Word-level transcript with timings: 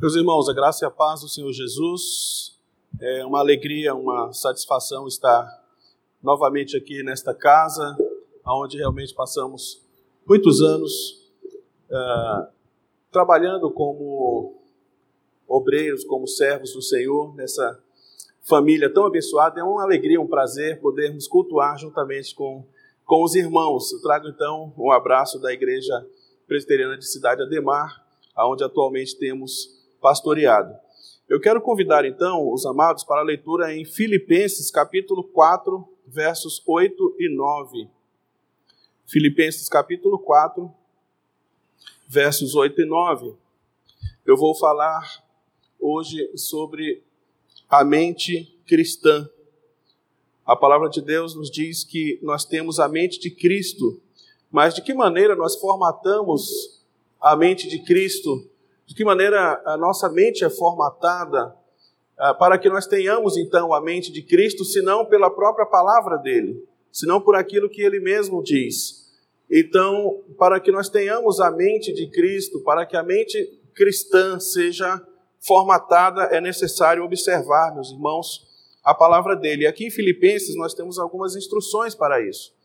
Meus 0.00 0.14
irmãos, 0.14 0.48
a 0.48 0.52
graça 0.52 0.84
e 0.84 0.86
a 0.86 0.92
paz 0.92 1.22
do 1.22 1.28
Senhor 1.28 1.52
Jesus, 1.52 2.56
é 3.00 3.26
uma 3.26 3.40
alegria, 3.40 3.96
uma 3.96 4.32
satisfação 4.32 5.08
estar 5.08 5.44
novamente 6.22 6.76
aqui 6.76 7.02
nesta 7.02 7.34
casa, 7.34 7.96
onde 8.46 8.76
realmente 8.76 9.12
passamos 9.12 9.84
muitos 10.24 10.62
anos 10.62 11.28
uh, 11.90 12.46
trabalhando 13.10 13.72
como 13.72 14.62
obreiros, 15.48 16.04
como 16.04 16.28
servos 16.28 16.74
do 16.74 16.80
Senhor, 16.80 17.34
nessa 17.34 17.82
família 18.44 18.88
tão 18.94 19.04
abençoada. 19.04 19.58
É 19.58 19.64
uma 19.64 19.82
alegria, 19.82 20.20
um 20.20 20.28
prazer 20.28 20.80
podermos 20.80 21.26
cultuar 21.26 21.76
juntamente 21.76 22.36
com, 22.36 22.64
com 23.04 23.24
os 23.24 23.34
irmãos. 23.34 23.92
Eu 23.92 24.00
trago 24.00 24.28
então 24.28 24.72
um 24.78 24.92
abraço 24.92 25.40
da 25.40 25.52
Igreja 25.52 26.06
Presbiteriana 26.46 26.96
de 26.96 27.04
Cidade 27.04 27.42
Ademar, 27.42 28.06
onde 28.36 28.62
atualmente 28.62 29.18
temos 29.18 29.76
pastoreado. 30.00 30.74
Eu 31.28 31.40
quero 31.40 31.60
convidar 31.60 32.04
então 32.04 32.50
os 32.52 32.64
amados 32.64 33.04
para 33.04 33.20
a 33.20 33.24
leitura 33.24 33.74
em 33.74 33.84
Filipenses 33.84 34.70
capítulo 34.70 35.22
4, 35.22 35.86
versos 36.06 36.62
8 36.66 37.16
e 37.18 37.28
9. 37.28 37.88
Filipenses 39.06 39.68
capítulo 39.68 40.18
4, 40.18 40.72
versos 42.08 42.54
8 42.54 42.80
e 42.80 42.86
9. 42.86 43.34
Eu 44.24 44.36
vou 44.36 44.54
falar 44.54 45.22
hoje 45.78 46.30
sobre 46.34 47.02
a 47.68 47.84
mente 47.84 48.58
cristã. 48.66 49.28
A 50.46 50.56
palavra 50.56 50.88
de 50.88 51.02
Deus 51.02 51.34
nos 51.34 51.50
diz 51.50 51.84
que 51.84 52.18
nós 52.22 52.44
temos 52.44 52.80
a 52.80 52.88
mente 52.88 53.20
de 53.20 53.30
Cristo, 53.30 54.00
mas 54.50 54.74
de 54.74 54.80
que 54.80 54.94
maneira 54.94 55.36
nós 55.36 55.56
formatamos 55.56 56.82
a 57.20 57.36
mente 57.36 57.68
de 57.68 57.82
Cristo 57.84 58.48
de 58.88 58.94
que 58.94 59.04
maneira 59.04 59.60
a 59.66 59.76
nossa 59.76 60.08
mente 60.08 60.42
é 60.42 60.48
formatada 60.48 61.54
ah, 62.16 62.32
para 62.32 62.56
que 62.56 62.70
nós 62.70 62.86
tenhamos 62.86 63.36
então 63.36 63.74
a 63.74 63.82
mente 63.82 64.10
de 64.10 64.22
Cristo, 64.22 64.64
senão 64.64 65.04
pela 65.04 65.30
própria 65.30 65.66
palavra 65.66 66.16
dele, 66.16 66.66
senão 66.90 67.20
por 67.20 67.36
aquilo 67.36 67.68
que 67.68 67.82
ele 67.82 68.00
mesmo 68.00 68.42
diz. 68.42 69.06
Então, 69.50 70.24
para 70.38 70.58
que 70.58 70.72
nós 70.72 70.88
tenhamos 70.88 71.38
a 71.38 71.50
mente 71.50 71.92
de 71.92 72.10
Cristo, 72.10 72.62
para 72.62 72.86
que 72.86 72.96
a 72.96 73.02
mente 73.02 73.60
cristã 73.74 74.40
seja 74.40 74.98
formatada, 75.46 76.22
é 76.34 76.40
necessário 76.40 77.04
observar, 77.04 77.74
meus 77.74 77.90
irmãos, 77.92 78.48
a 78.82 78.94
palavra 78.94 79.36
dele. 79.36 79.64
E 79.64 79.66
aqui 79.66 79.86
em 79.86 79.90
Filipenses 79.90 80.56
nós 80.56 80.72
temos 80.72 80.98
algumas 80.98 81.36
instruções 81.36 81.94
para 81.94 82.26
isso. 82.26 82.56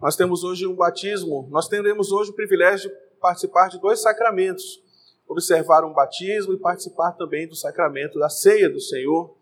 Nós 0.00 0.14
temos 0.14 0.44
hoje 0.44 0.68
um 0.68 0.74
batismo, 0.76 1.48
nós 1.50 1.66
teremos 1.66 2.12
hoje 2.12 2.30
o 2.30 2.34
privilégio 2.34 2.88
de 2.88 2.96
participar 3.20 3.68
de 3.68 3.80
dois 3.80 4.00
sacramentos 4.00 4.83
observar 5.28 5.84
um 5.84 5.92
batismo 5.92 6.52
e 6.52 6.58
participar 6.58 7.12
também 7.12 7.48
do 7.48 7.56
sacramento 7.56 8.18
da 8.18 8.28
ceia 8.28 8.68
do 8.68 8.80
Senhor, 8.80 9.34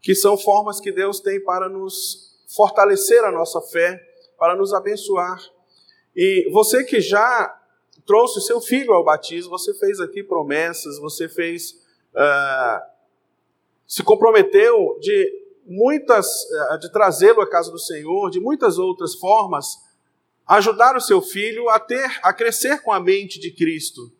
que 0.00 0.14
são 0.14 0.36
formas 0.36 0.80
que 0.80 0.92
Deus 0.92 1.20
tem 1.20 1.42
para 1.42 1.68
nos 1.68 2.44
fortalecer 2.54 3.24
a 3.24 3.32
nossa 3.32 3.60
fé, 3.60 4.00
para 4.38 4.54
nos 4.54 4.74
abençoar. 4.74 5.40
E 6.14 6.48
você 6.52 6.84
que 6.84 7.00
já 7.00 7.60
trouxe 8.06 8.40
seu 8.42 8.60
filho 8.60 8.92
ao 8.92 9.04
batismo, 9.04 9.50
você 9.50 9.72
fez 9.74 9.98
aqui 9.98 10.22
promessas, 10.22 10.98
você 10.98 11.28
fez, 11.28 11.72
uh, 12.14 12.82
se 13.86 14.02
comprometeu 14.02 14.98
de 15.00 15.44
muitas, 15.66 16.26
uh, 16.72 16.78
de 16.78 16.92
trazê-lo 16.92 17.40
à 17.40 17.48
casa 17.48 17.72
do 17.72 17.78
Senhor, 17.78 18.30
de 18.30 18.40
muitas 18.40 18.78
outras 18.78 19.14
formas, 19.14 19.78
ajudar 20.46 20.94
o 20.94 21.00
seu 21.00 21.22
filho 21.22 21.70
a 21.70 21.80
ter, 21.80 22.20
a 22.22 22.32
crescer 22.32 22.82
com 22.82 22.92
a 22.92 23.00
mente 23.00 23.40
de 23.40 23.50
Cristo 23.50 24.12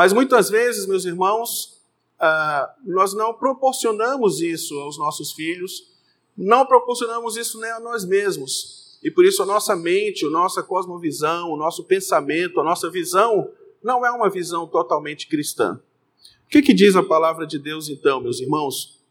mas 0.00 0.14
muitas 0.14 0.48
vezes, 0.48 0.86
meus 0.86 1.04
irmãos, 1.04 1.78
uh, 2.18 2.90
nós 2.90 3.12
não 3.12 3.34
proporcionamos 3.34 4.40
isso 4.40 4.74
aos 4.78 4.96
nossos 4.96 5.32
filhos, 5.32 5.92
não 6.34 6.64
proporcionamos 6.64 7.36
isso 7.36 7.60
nem 7.60 7.70
a 7.70 7.78
nós 7.78 8.02
mesmos. 8.06 8.98
E 9.02 9.10
por 9.10 9.26
isso 9.26 9.42
a 9.42 9.44
nossa 9.44 9.76
mente, 9.76 10.24
a 10.24 10.30
nossa 10.30 10.62
cosmovisão, 10.62 11.50
o 11.50 11.56
nosso 11.58 11.84
pensamento, 11.84 12.58
a 12.58 12.64
nossa 12.64 12.90
visão 12.90 13.52
não 13.84 14.06
é 14.06 14.10
uma 14.10 14.30
visão 14.30 14.66
totalmente 14.66 15.28
cristã. 15.28 15.78
O 16.46 16.48
que, 16.48 16.62
que 16.62 16.72
diz 16.72 16.96
a 16.96 17.02
palavra 17.02 17.46
de 17.46 17.58
Deus 17.58 17.90
então, 17.90 18.22
meus 18.22 18.40
irmãos? 18.40 19.04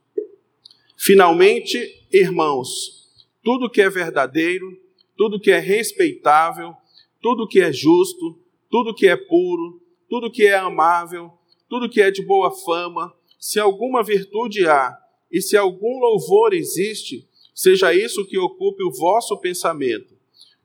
Finalmente, 0.98 2.08
irmãos, 2.12 3.14
tudo 3.44 3.70
que 3.70 3.80
é 3.80 3.92
verdadeiro, 3.92 4.76
tudo 5.16 5.40
que 5.40 5.52
é 5.52 5.60
respeitável, 5.60 6.74
tudo 7.22 7.48
que 7.48 7.62
é 7.62 7.72
justo, 7.72 8.40
tudo 8.72 8.96
que 8.96 9.08
é 9.08 9.16
puro, 9.16 9.88
tudo 10.10 10.32
que 10.32 10.48
é 10.48 10.58
amável, 10.58 11.32
tudo 11.70 11.88
que 11.88 12.02
é 12.02 12.10
de 12.10 12.26
boa 12.26 12.52
fama, 12.52 13.14
se 13.40 13.60
alguma 13.60 14.04
virtude 14.04 14.68
há 14.68 14.98
e 15.32 15.42
se 15.42 15.56
algum 15.56 16.00
louvor 16.00 16.54
existe, 16.54 17.28
seja 17.54 17.94
isso 17.94 18.26
que 18.26 18.38
ocupe 18.38 18.84
o 18.84 18.92
vosso 18.92 19.38
pensamento. 19.38 20.18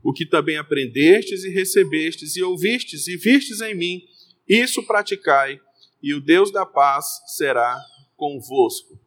O 0.03 0.13
que 0.13 0.25
também 0.25 0.57
aprendestes 0.57 1.45
e 1.45 1.51
recebestes 1.51 2.37
e 2.37 2.43
ouvistes 2.43 3.07
e 3.07 3.17
vistes 3.17 3.61
em 3.61 3.75
mim, 3.75 4.03
isso 4.49 4.83
praticai, 4.83 5.61
e 6.03 6.15
o 6.15 6.21
Deus 6.21 6.51
da 6.51 6.67
paz 6.67 7.23
será 7.37 7.79
convosco. 8.17 8.99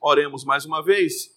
Oremos 0.00 0.44
mais 0.44 0.64
uma 0.64 0.82
vez. 0.82 1.30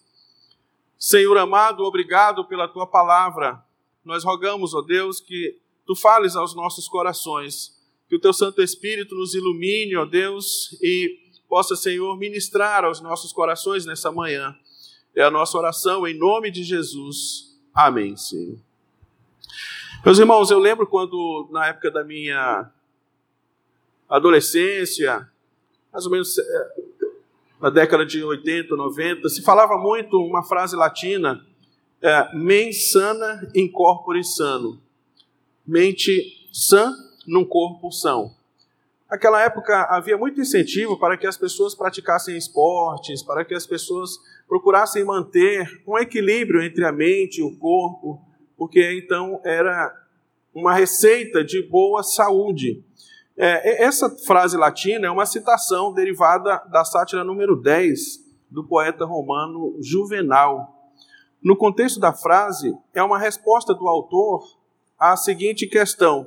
Senhor 0.98 1.36
amado, 1.36 1.84
obrigado 1.84 2.46
pela 2.46 2.68
tua 2.68 2.86
palavra. 2.86 3.62
Nós 4.04 4.24
rogamos, 4.24 4.74
ó 4.74 4.80
Deus, 4.80 5.20
que 5.20 5.58
tu 5.86 5.94
fales 5.94 6.36
aos 6.36 6.54
nossos 6.54 6.88
corações 6.88 7.75
que 8.08 8.16
o 8.16 8.20
teu 8.20 8.32
Santo 8.32 8.62
Espírito 8.62 9.14
nos 9.14 9.34
ilumine, 9.34 9.96
ó 9.96 10.04
Deus, 10.04 10.78
e 10.82 11.18
possa, 11.48 11.74
Senhor, 11.74 12.16
ministrar 12.16 12.84
aos 12.84 13.00
nossos 13.00 13.32
corações 13.32 13.84
nessa 13.84 14.12
manhã. 14.12 14.56
É 15.14 15.22
a 15.22 15.30
nossa 15.30 15.56
oração 15.58 16.06
em 16.06 16.16
nome 16.16 16.50
de 16.50 16.62
Jesus. 16.62 17.56
Amém, 17.74 18.16
Senhor. 18.16 18.58
Meus 20.04 20.18
irmãos, 20.18 20.50
eu 20.50 20.58
lembro 20.58 20.86
quando, 20.86 21.48
na 21.50 21.66
época 21.66 21.90
da 21.90 22.04
minha 22.04 22.70
adolescência, 24.08 25.28
mais 25.92 26.04
ou 26.04 26.12
menos 26.12 26.38
é, 26.38 26.74
na 27.60 27.70
década 27.70 28.04
de 28.06 28.22
80, 28.22 28.76
90, 28.76 29.28
se 29.28 29.42
falava 29.42 29.76
muito 29.78 30.16
uma 30.18 30.44
frase 30.44 30.76
latina, 30.76 31.44
é, 32.00 32.36
mens 32.36 32.92
sana 32.92 33.50
in 33.54 33.68
corpore 33.68 34.22
sano. 34.22 34.80
Mente 35.66 36.46
sã 36.52 36.94
num 37.26 37.44
corpo 37.44 37.90
são. 37.90 38.34
Naquela 39.10 39.42
época 39.42 39.82
havia 39.88 40.18
muito 40.18 40.40
incentivo 40.40 40.98
para 40.98 41.16
que 41.16 41.26
as 41.26 41.36
pessoas 41.36 41.74
praticassem 41.74 42.36
esportes, 42.36 43.22
para 43.22 43.44
que 43.44 43.54
as 43.54 43.66
pessoas 43.66 44.18
procurassem 44.48 45.04
manter 45.04 45.82
um 45.86 45.96
equilíbrio 45.96 46.62
entre 46.62 46.84
a 46.84 46.92
mente 46.92 47.38
e 47.38 47.42
o 47.42 47.56
corpo, 47.56 48.20
porque 48.56 48.98
então 48.98 49.40
era 49.44 49.94
uma 50.52 50.74
receita 50.74 51.44
de 51.44 51.62
boa 51.62 52.02
saúde. 52.02 52.82
É, 53.36 53.84
essa 53.84 54.08
frase 54.26 54.56
latina 54.56 55.06
é 55.06 55.10
uma 55.10 55.26
citação 55.26 55.92
derivada 55.92 56.62
da 56.70 56.84
sátira 56.84 57.22
número 57.22 57.54
10 57.54 58.24
do 58.50 58.64
poeta 58.64 59.04
romano 59.04 59.76
Juvenal. 59.80 60.90
No 61.42 61.56
contexto 61.56 62.00
da 62.00 62.12
frase, 62.12 62.74
é 62.94 63.02
uma 63.02 63.18
resposta 63.18 63.74
do 63.74 63.86
autor 63.86 64.42
à 64.98 65.16
seguinte 65.16 65.66
questão: 65.66 66.26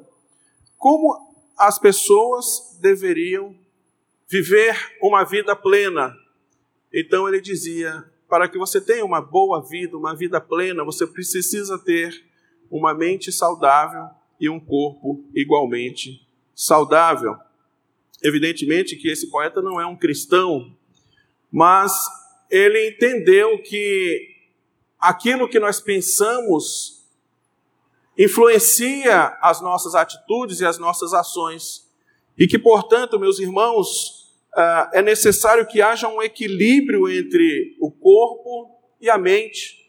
como 0.80 1.36
as 1.58 1.78
pessoas 1.78 2.80
deveriam 2.82 3.54
viver 4.30 4.76
uma 5.02 5.26
vida 5.26 5.56
plena. 5.56 6.16
Então 6.92 7.28
ele 7.28 7.42
dizia: 7.42 8.10
para 8.28 8.48
que 8.48 8.58
você 8.58 8.80
tenha 8.80 9.04
uma 9.04 9.22
boa 9.22 9.62
vida, 9.62 9.98
uma 9.98 10.16
vida 10.16 10.40
plena, 10.40 10.84
você 10.86 11.06
precisa 11.06 11.78
ter 11.78 12.26
uma 12.72 12.94
mente 12.94 13.32
saudável 13.32 14.10
e 14.40 14.50
um 14.50 14.60
corpo 14.60 15.24
igualmente 15.36 16.26
saudável. 16.56 17.36
Evidentemente 18.24 18.96
que 18.96 19.10
esse 19.10 19.30
poeta 19.30 19.62
não 19.62 19.82
é 19.82 19.86
um 19.86 19.98
cristão, 19.98 20.76
mas 21.52 22.06
ele 22.50 22.90
entendeu 22.90 23.62
que 23.62 24.30
aquilo 24.98 25.50
que 25.50 25.60
nós 25.60 25.82
pensamos 25.82 26.99
influencia 28.20 29.38
as 29.42 29.62
nossas 29.62 29.96
atitudes 29.96 30.60
e 30.60 30.66
as 30.66 30.78
nossas 30.78 31.14
ações. 31.14 31.90
E 32.38 32.46
que, 32.48 32.60
portanto, 32.60 33.18
meus 33.18 33.40
irmãos, 33.40 34.30
ah, 34.54 34.92
é 34.94 35.02
necessário 35.02 35.66
que 35.66 35.82
haja 35.82 36.10
um 36.10 36.22
equilíbrio 36.22 37.08
entre 37.08 37.78
o 37.80 37.90
corpo 37.90 38.78
e 39.00 39.10
a 39.10 39.18
mente. 39.18 39.80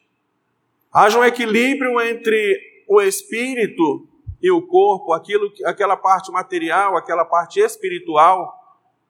Haja 0.93 1.19
um 1.19 1.25
equilíbrio 1.25 2.01
entre 2.01 2.61
o 2.89 3.01
espírito 3.01 4.09
e 4.41 4.51
o 4.51 4.63
corpo, 4.63 5.13
aquilo, 5.13 5.53
aquela 5.65 5.97
parte 5.97 6.31
material, 6.31 6.97
aquela 6.97 7.25
parte 7.25 7.59
espiritual. 7.59 8.55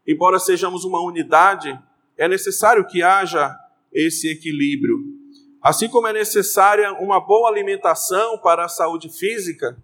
Embora 0.07 0.39
sejamos 0.39 0.85
uma 0.85 1.01
unidade, 1.01 1.79
é 2.17 2.27
necessário 2.27 2.87
que 2.87 3.03
haja 3.03 3.55
esse 3.93 4.31
equilíbrio. 4.31 5.20
Assim 5.63 5.89
como 5.89 6.07
é 6.07 6.13
necessária 6.13 6.93
uma 6.95 7.21
boa 7.21 7.49
alimentação 7.51 8.39
para 8.39 8.65
a 8.65 8.69
saúde 8.69 9.11
física, 9.11 9.77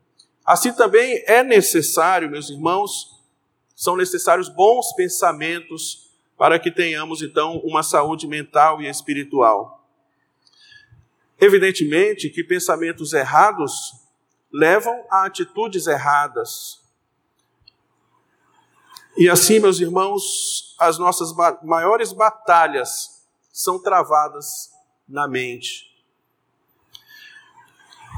assim 0.45 0.73
também 0.73 1.23
é 1.27 1.43
necessário, 1.43 2.31
meus 2.31 2.49
irmãos, 2.49 3.23
são 3.75 3.95
necessários 3.95 4.49
bons 4.49 4.95
pensamentos 4.95 6.11
para 6.37 6.59
que 6.59 6.71
tenhamos 6.71 7.21
então 7.21 7.59
uma 7.59 7.83
saúde 7.83 8.27
mental 8.27 8.81
e 8.81 8.89
espiritual. 8.89 9.87
Evidentemente 11.39 12.31
que 12.31 12.43
pensamentos 12.43 13.13
errados 13.13 13.93
levam 14.51 15.05
a 15.11 15.27
atitudes 15.27 15.87
erradas. 15.87 16.83
E 19.19 19.29
assim, 19.29 19.59
meus 19.59 19.79
irmãos, 19.79 20.75
as 20.79 20.99
nossas 20.99 21.35
maiores 21.63 22.15
batalhas 22.15 23.27
são 23.53 23.83
travadas 23.83 24.76
na 25.09 25.29
mente. 25.29 25.87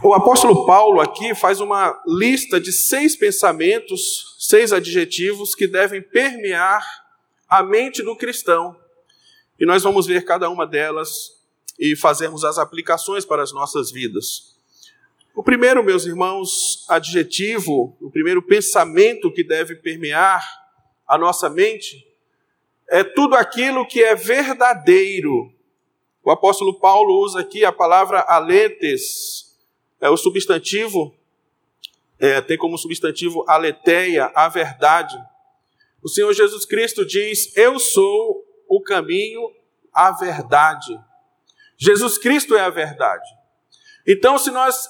O 0.03 0.15
apóstolo 0.15 0.65
Paulo 0.65 1.01
aqui 1.01 1.35
faz 1.35 1.61
uma 1.61 2.01
lista 2.07 2.61
de 2.61 2.73
seis 2.73 3.17
pensamentos, 3.17 4.37
seis 4.39 4.73
adjetivos 4.73 5.55
que 5.55 5.67
devem 5.67 6.01
permear 6.01 6.85
a 7.49 7.63
mente 7.63 8.03
do 8.03 8.15
cristão. 8.15 8.77
E 9.59 9.67
nós 9.67 9.83
vamos 9.83 10.07
ver 10.07 10.25
cada 10.25 10.49
uma 10.49 10.65
delas 10.65 11.39
e 11.79 11.97
fazermos 11.97 12.45
as 12.45 12.59
aplicações 12.59 13.25
para 13.25 13.43
as 13.43 13.53
nossas 13.53 13.91
vidas. 13.91 14.57
O 15.35 15.43
primeiro, 15.43 15.83
meus 15.83 16.05
irmãos, 16.05 16.85
adjetivo, 16.89 17.97
o 18.01 18.11
primeiro 18.11 18.43
pensamento 18.43 19.33
que 19.33 19.45
deve 19.45 19.77
permear 19.77 20.45
a 21.07 21.17
nossa 21.17 21.49
mente 21.49 22.07
é 22.89 23.03
tudo 23.03 23.35
aquilo 23.35 23.87
que 23.87 24.03
é 24.03 24.15
verdadeiro. 24.15 25.53
O 26.29 26.31
apóstolo 26.31 26.79
Paulo 26.79 27.25
usa 27.25 27.41
aqui 27.41 27.65
a 27.65 27.73
palavra 27.73 28.21
aletes, 28.29 29.59
é 29.99 30.11
o 30.11 30.17
substantivo, 30.19 31.17
é, 32.19 32.43
tem 32.43 32.59
como 32.59 32.77
substantivo 32.77 33.47
aletheia, 33.49 34.31
a 34.35 34.47
verdade. 34.47 35.17
O 36.03 36.09
Senhor 36.11 36.31
Jesus 36.35 36.67
Cristo 36.67 37.07
diz: 37.07 37.57
Eu 37.57 37.79
sou 37.79 38.45
o 38.69 38.83
caminho, 38.83 39.41
a 39.91 40.11
verdade. 40.11 41.01
Jesus 41.79 42.19
Cristo 42.19 42.55
é 42.55 42.61
a 42.61 42.69
verdade. 42.69 43.27
Então, 44.07 44.37
se 44.37 44.51
nós 44.51 44.87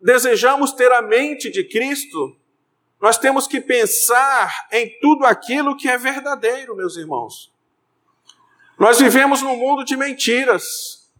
desejamos 0.00 0.70
ter 0.70 0.92
a 0.92 1.02
mente 1.02 1.50
de 1.50 1.64
Cristo, 1.64 2.36
nós 3.02 3.18
temos 3.18 3.48
que 3.48 3.60
pensar 3.60 4.68
em 4.70 4.96
tudo 5.00 5.26
aquilo 5.26 5.76
que 5.76 5.88
é 5.88 5.98
verdadeiro, 5.98 6.76
meus 6.76 6.96
irmãos. 6.96 7.55
Nós 8.78 8.98
vivemos 8.98 9.40
num 9.40 9.56
mundo 9.56 9.84
de 9.84 9.96
mentiras, 9.96 11.10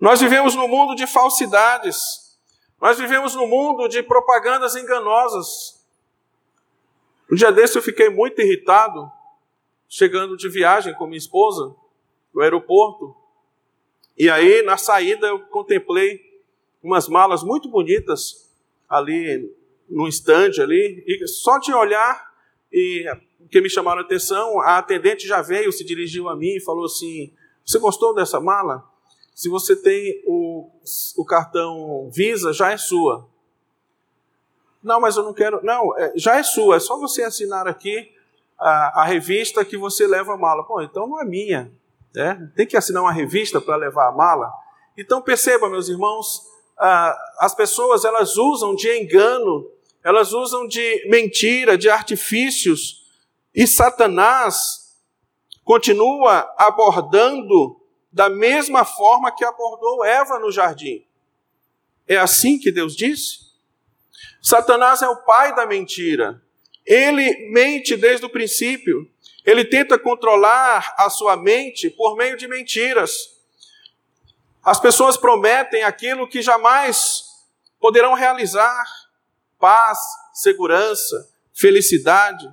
nós 0.00 0.20
vivemos 0.20 0.54
num 0.54 0.66
mundo 0.66 0.94
de 0.94 1.06
falsidades, 1.06 2.38
nós 2.80 2.98
vivemos 2.98 3.34
num 3.34 3.46
mundo 3.46 3.86
de 3.88 4.02
propagandas 4.02 4.74
enganosas. 4.74 5.86
Um 7.30 7.34
dia 7.34 7.52
desse 7.52 7.76
eu 7.76 7.82
fiquei 7.82 8.08
muito 8.08 8.40
irritado, 8.40 9.10
chegando 9.86 10.34
de 10.34 10.48
viagem 10.48 10.94
com 10.94 11.06
minha 11.06 11.18
esposa 11.18 11.74
no 12.32 12.40
aeroporto, 12.40 13.14
e 14.16 14.30
aí 14.30 14.62
na 14.62 14.78
saída 14.78 15.26
eu 15.26 15.40
contemplei 15.46 16.20
umas 16.82 17.06
malas 17.06 17.42
muito 17.42 17.68
bonitas 17.68 18.50
ali 18.88 19.54
no 19.90 20.08
estande 20.08 20.62
ali, 20.62 21.04
e 21.06 21.26
só 21.28 21.58
de 21.58 21.72
olhar 21.72 22.32
e 22.72 23.04
que 23.50 23.60
me 23.60 23.70
chamaram 23.70 24.00
a 24.00 24.04
atenção, 24.04 24.60
a 24.60 24.78
atendente 24.78 25.26
já 25.26 25.42
veio, 25.42 25.72
se 25.72 25.84
dirigiu 25.84 26.28
a 26.28 26.36
mim 26.36 26.56
e 26.56 26.60
falou 26.60 26.84
assim: 26.84 27.32
Você 27.64 27.78
gostou 27.78 28.14
dessa 28.14 28.40
mala? 28.40 28.84
Se 29.34 29.48
você 29.48 29.74
tem 29.74 30.22
o, 30.26 30.70
o 31.16 31.24
cartão 31.24 32.08
Visa, 32.12 32.52
já 32.52 32.70
é 32.70 32.76
sua. 32.76 33.28
Não, 34.82 35.00
mas 35.00 35.16
eu 35.16 35.24
não 35.24 35.32
quero. 35.32 35.64
Não, 35.64 35.96
é, 35.98 36.12
já 36.14 36.36
é 36.36 36.42
sua, 36.42 36.76
é 36.76 36.80
só 36.80 36.98
você 36.98 37.22
assinar 37.22 37.66
aqui 37.66 38.12
a, 38.58 39.02
a 39.02 39.04
revista 39.04 39.64
que 39.64 39.76
você 39.76 40.06
leva 40.06 40.34
a 40.34 40.36
mala. 40.36 40.62
Pô, 40.64 40.80
então 40.82 41.08
não 41.08 41.20
é 41.20 41.24
minha. 41.24 41.72
Né? 42.14 42.50
Tem 42.54 42.66
que 42.66 42.76
assinar 42.76 43.02
uma 43.02 43.12
revista 43.12 43.60
para 43.60 43.76
levar 43.76 44.08
a 44.08 44.12
mala. 44.12 44.52
Então 44.96 45.20
perceba, 45.20 45.68
meus 45.68 45.88
irmãos, 45.88 46.42
as 47.40 47.54
pessoas 47.54 48.04
elas 48.04 48.36
usam 48.36 48.74
de 48.74 48.88
engano, 49.00 49.68
elas 50.02 50.32
usam 50.32 50.66
de 50.68 51.08
mentira, 51.08 51.76
de 51.76 51.88
artifícios, 51.88 53.03
e 53.54 53.66
Satanás 53.66 54.98
continua 55.62 56.52
abordando 56.58 57.80
da 58.12 58.28
mesma 58.28 58.84
forma 58.84 59.34
que 59.34 59.44
abordou 59.44 60.04
Eva 60.04 60.38
no 60.38 60.50
jardim. 60.50 61.06
É 62.06 62.16
assim 62.16 62.58
que 62.58 62.70
Deus 62.70 62.96
disse? 62.96 63.44
Satanás 64.42 65.02
é 65.02 65.08
o 65.08 65.24
pai 65.24 65.54
da 65.54 65.66
mentira. 65.66 66.42
Ele 66.84 67.50
mente 67.50 67.96
desde 67.96 68.26
o 68.26 68.30
princípio. 68.30 69.10
Ele 69.44 69.64
tenta 69.64 69.98
controlar 69.98 70.94
a 70.98 71.08
sua 71.08 71.36
mente 71.36 71.88
por 71.88 72.16
meio 72.16 72.36
de 72.36 72.46
mentiras. 72.46 73.34
As 74.62 74.80
pessoas 74.80 75.16
prometem 75.16 75.82
aquilo 75.82 76.28
que 76.28 76.42
jamais 76.42 77.24
poderão 77.80 78.14
realizar: 78.14 78.84
paz, 79.58 79.98
segurança, 80.32 81.30
felicidade. 81.52 82.46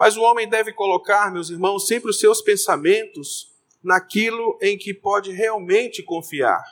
Mas 0.00 0.16
o 0.16 0.22
homem 0.22 0.48
deve 0.48 0.72
colocar, 0.72 1.30
meus 1.30 1.50
irmãos, 1.50 1.86
sempre 1.86 2.08
os 2.08 2.18
seus 2.18 2.40
pensamentos 2.40 3.54
naquilo 3.84 4.58
em 4.62 4.78
que 4.78 4.94
pode 4.94 5.30
realmente 5.30 6.02
confiar. 6.02 6.64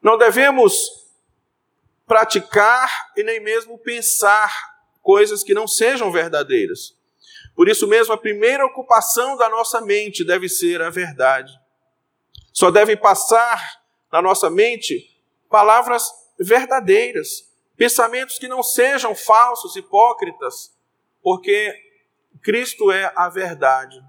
Não 0.00 0.16
devemos 0.16 1.08
praticar 2.06 3.10
e 3.16 3.24
nem 3.24 3.40
mesmo 3.40 3.76
pensar 3.76 4.52
coisas 5.02 5.42
que 5.42 5.52
não 5.52 5.66
sejam 5.66 6.12
verdadeiras. 6.12 6.96
Por 7.56 7.68
isso 7.68 7.88
mesmo, 7.88 8.14
a 8.14 8.16
primeira 8.16 8.64
ocupação 8.64 9.36
da 9.36 9.48
nossa 9.48 9.80
mente 9.80 10.24
deve 10.24 10.48
ser 10.48 10.80
a 10.80 10.90
verdade. 10.90 11.52
Só 12.52 12.70
devem 12.70 12.96
passar 12.96 13.82
na 14.12 14.22
nossa 14.22 14.48
mente 14.48 15.10
palavras 15.50 16.08
verdadeiras, 16.38 17.52
pensamentos 17.76 18.38
que 18.38 18.46
não 18.46 18.62
sejam 18.62 19.12
falsos, 19.12 19.74
hipócritas, 19.74 20.72
porque 21.20 21.87
Cristo 22.42 22.90
é 22.90 23.12
a 23.16 23.28
verdade. 23.28 24.02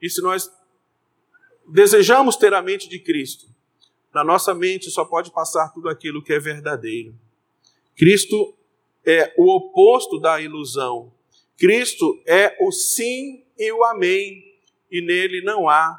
E 0.00 0.08
se 0.10 0.20
nós 0.20 0.50
desejamos 1.68 2.36
ter 2.36 2.52
a 2.52 2.62
mente 2.62 2.88
de 2.88 2.98
Cristo, 2.98 3.46
na 4.12 4.22
nossa 4.22 4.54
mente 4.54 4.90
só 4.90 5.04
pode 5.04 5.30
passar 5.30 5.72
tudo 5.72 5.88
aquilo 5.88 6.22
que 6.22 6.32
é 6.32 6.38
verdadeiro. 6.38 7.14
Cristo 7.96 8.54
é 9.04 9.32
o 9.36 9.56
oposto 9.56 10.18
da 10.18 10.40
ilusão. 10.40 11.12
Cristo 11.56 12.20
é 12.26 12.56
o 12.60 12.72
sim 12.72 13.44
e 13.58 13.72
o 13.72 13.84
amém, 13.84 14.42
e 14.90 15.00
nele 15.00 15.40
não 15.42 15.68
há 15.68 15.98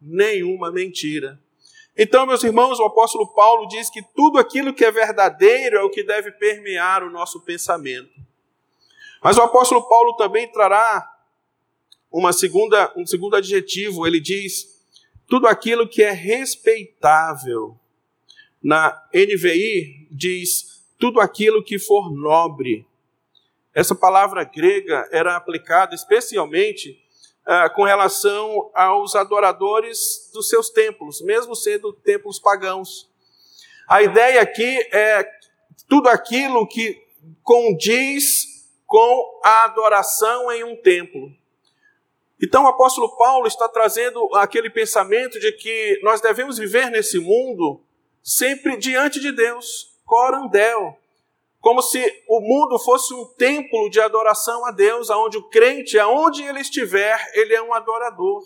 nenhuma 0.00 0.70
mentira. 0.70 1.40
Então, 1.96 2.26
meus 2.26 2.42
irmãos, 2.42 2.80
o 2.80 2.84
apóstolo 2.84 3.32
Paulo 3.34 3.68
diz 3.68 3.88
que 3.88 4.02
tudo 4.14 4.38
aquilo 4.38 4.74
que 4.74 4.84
é 4.84 4.90
verdadeiro 4.90 5.76
é 5.76 5.82
o 5.82 5.90
que 5.90 6.02
deve 6.02 6.32
permear 6.32 7.04
o 7.04 7.10
nosso 7.10 7.40
pensamento. 7.42 8.10
Mas 9.24 9.38
o 9.38 9.40
apóstolo 9.40 9.88
Paulo 9.88 10.16
também 10.16 10.46
trará 10.52 11.10
uma 12.12 12.30
segunda, 12.30 12.92
um 12.94 13.06
segundo 13.06 13.34
adjetivo, 13.36 14.06
ele 14.06 14.20
diz 14.20 14.84
tudo 15.26 15.46
aquilo 15.46 15.88
que 15.88 16.02
é 16.02 16.10
respeitável. 16.10 17.74
Na 18.62 19.02
NVI 19.14 20.08
diz 20.10 20.84
tudo 20.98 21.20
aquilo 21.20 21.64
que 21.64 21.78
for 21.78 22.12
nobre. 22.12 22.86
Essa 23.72 23.94
palavra 23.94 24.44
grega 24.44 25.08
era 25.10 25.36
aplicada 25.36 25.94
especialmente 25.94 27.02
ah, 27.46 27.70
com 27.70 27.82
relação 27.82 28.70
aos 28.74 29.14
adoradores 29.14 30.30
dos 30.34 30.50
seus 30.50 30.68
templos, 30.68 31.22
mesmo 31.22 31.56
sendo 31.56 31.94
templos 31.94 32.38
pagãos. 32.38 33.10
A 33.88 34.02
ideia 34.02 34.42
aqui 34.42 34.78
é 34.92 35.26
tudo 35.88 36.10
aquilo 36.10 36.68
que 36.68 37.02
condiz 37.42 38.43
com 38.86 39.40
a 39.44 39.64
adoração 39.64 40.50
em 40.52 40.64
um 40.64 40.76
templo. 40.76 41.30
Então 42.42 42.64
o 42.64 42.68
apóstolo 42.68 43.16
Paulo 43.16 43.46
está 43.46 43.68
trazendo 43.68 44.28
aquele 44.34 44.68
pensamento 44.68 45.38
de 45.38 45.52
que 45.52 46.00
nós 46.02 46.20
devemos 46.20 46.58
viver 46.58 46.90
nesse 46.90 47.18
mundo 47.18 47.80
sempre 48.22 48.76
diante 48.76 49.20
de 49.20 49.32
Deus, 49.32 49.98
corandel, 50.04 50.98
como 51.60 51.80
se 51.80 51.98
o 52.28 52.40
mundo 52.40 52.78
fosse 52.78 53.14
um 53.14 53.24
templo 53.24 53.88
de 53.88 53.98
adoração 53.98 54.66
a 54.66 54.70
Deus, 54.70 55.08
aonde 55.10 55.38
o 55.38 55.48
crente, 55.48 55.98
aonde 55.98 56.42
ele 56.42 56.60
estiver, 56.60 57.18
ele 57.32 57.54
é 57.54 57.62
um 57.62 57.72
adorador. 57.72 58.42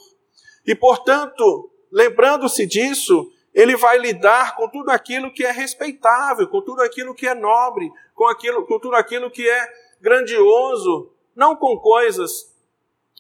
E, 0.65 0.73
portanto, 0.73 1.69
lembrando-se 1.91 2.65
disso, 2.65 3.29
ele 3.53 3.77
vai 3.77 3.99
lidar 3.99 4.55
com 4.55 4.69
tudo 4.69 4.91
aquilo 4.91 5.33
que 5.33 5.45
é 5.45 5.51
respeitável, 5.51 6.47
com 6.47 6.63
tudo 6.63 6.81
aquilo 6.81 7.13
que 7.13 7.27
é 7.27 7.35
nobre, 7.35 7.91
com, 8.15 8.29
aquilo, 8.29 8.65
com 8.65 8.79
tudo 8.79 8.95
aquilo 8.95 9.31
que 9.33 9.49
é 9.49 9.69
grandioso, 10.01 11.13
não 11.35 11.57
com 11.57 11.79
coisas 11.79 12.53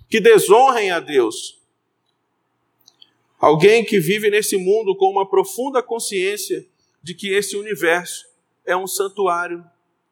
que 0.09 0.21
desonrem 0.21 0.91
a 0.91 1.01
Deus. 1.01 1.59
Alguém 3.39 3.85
que 3.85 4.01
vive 4.01 4.31
nesse 4.31 4.57
mundo 4.57 4.97
com 4.97 5.11
uma 5.11 5.29
profunda 5.29 5.83
consciência 5.83 6.67
de 7.03 7.15
que 7.15 7.29
esse 7.29 7.57
universo 7.57 8.27
é 8.67 8.77
um 8.77 8.87
santuário 8.87 9.65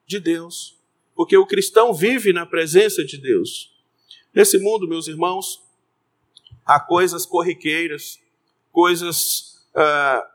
de 0.05 0.19
Deus, 0.19 0.77
porque 1.13 1.35
o 1.35 1.45
cristão 1.45 1.93
vive 1.93 2.31
na 2.31 2.45
presença 2.45 3.03
de 3.03 3.17
Deus. 3.17 3.75
Nesse 4.33 4.57
mundo, 4.57 4.87
meus 4.87 5.07
irmãos, 5.07 5.61
há 6.65 6.79
coisas 6.79 7.25
corriqueiras, 7.25 8.19
coisas 8.71 9.67
ah, 9.75 10.25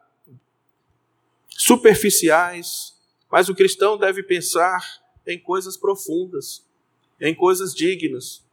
superficiais, 1.48 2.94
mas 3.30 3.48
o 3.48 3.54
cristão 3.54 3.96
deve 3.96 4.22
pensar 4.22 5.01
em 5.26 5.38
coisas 5.38 5.76
profundas, 5.76 6.66
em 7.20 7.34
coisas 7.34 7.74
dignas, 7.74 8.44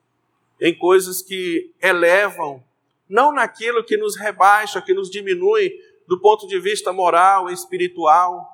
em 0.61 0.77
coisas 0.77 1.21
que 1.21 1.71
elevam, 1.81 2.63
não 3.07 3.33
naquilo 3.33 3.83
que 3.83 3.97
nos 3.97 4.15
rebaixa, 4.15 4.81
que 4.81 4.93
nos 4.93 5.09
diminui 5.09 5.71
do 6.07 6.19
ponto 6.19 6.47
de 6.47 6.59
vista 6.59 6.91
moral 6.91 7.49
e 7.49 7.53
espiritual, 7.53 8.47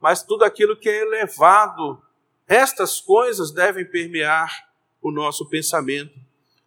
mas 0.00 0.22
tudo 0.22 0.44
aquilo 0.44 0.76
que 0.76 0.88
é 0.88 1.02
elevado. 1.02 2.00
Estas 2.46 3.00
coisas 3.00 3.50
devem 3.50 3.84
permear 3.84 4.68
o 5.02 5.10
nosso 5.10 5.46
pensamento. 5.48 6.18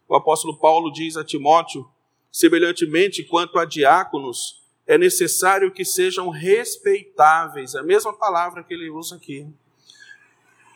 O 0.08 0.14
apóstolo 0.14 0.58
Paulo 0.58 0.92
diz 0.92 1.16
a 1.16 1.24
Timóteo: 1.24 1.88
semelhantemente 2.30 3.24
quanto 3.24 3.58
a 3.58 3.64
diáconos, 3.64 4.62
é 4.86 4.98
necessário 4.98 5.72
que 5.72 5.84
sejam 5.84 6.28
respeitáveis. 6.28 7.74
É 7.74 7.80
a 7.80 7.84
mesma 7.84 8.12
palavra 8.12 8.62
que 8.62 8.74
ele 8.74 8.90
usa 8.90 9.16
aqui. 9.16 9.46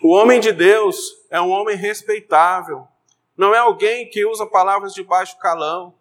O 0.03 0.15
homem 0.15 0.41
de 0.41 0.53
Deus 0.53 0.97
é 1.31 1.41
um 1.41 1.51
homem 1.51 1.77
respeitável. 1.77 2.87
Não 3.37 3.55
é 3.55 3.59
alguém 3.59 4.09
que 4.09 4.25
usa 4.25 4.47
palavras 4.47 4.93
de 4.93 5.03
baixo 5.03 5.39
calão. 5.39 5.95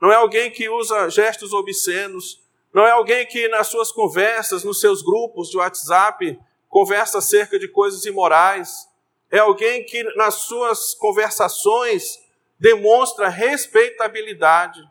Não 0.00 0.10
é 0.10 0.16
alguém 0.16 0.50
que 0.50 0.68
usa 0.68 1.08
gestos 1.08 1.52
obscenos. 1.52 2.42
Não 2.72 2.84
é 2.84 2.90
alguém 2.90 3.24
que 3.26 3.48
nas 3.48 3.68
suas 3.68 3.90
conversas, 3.92 4.64
nos 4.64 4.80
seus 4.80 5.02
grupos 5.02 5.48
de 5.48 5.56
WhatsApp, 5.56 6.38
conversa 6.68 7.18
acerca 7.18 7.58
de 7.58 7.68
coisas 7.68 8.04
imorais. 8.04 8.88
É 9.30 9.38
alguém 9.38 9.84
que 9.84 10.02
nas 10.14 10.34
suas 10.34 10.94
conversações 10.94 12.18
demonstra 12.58 13.28
respeitabilidade. 13.28 14.82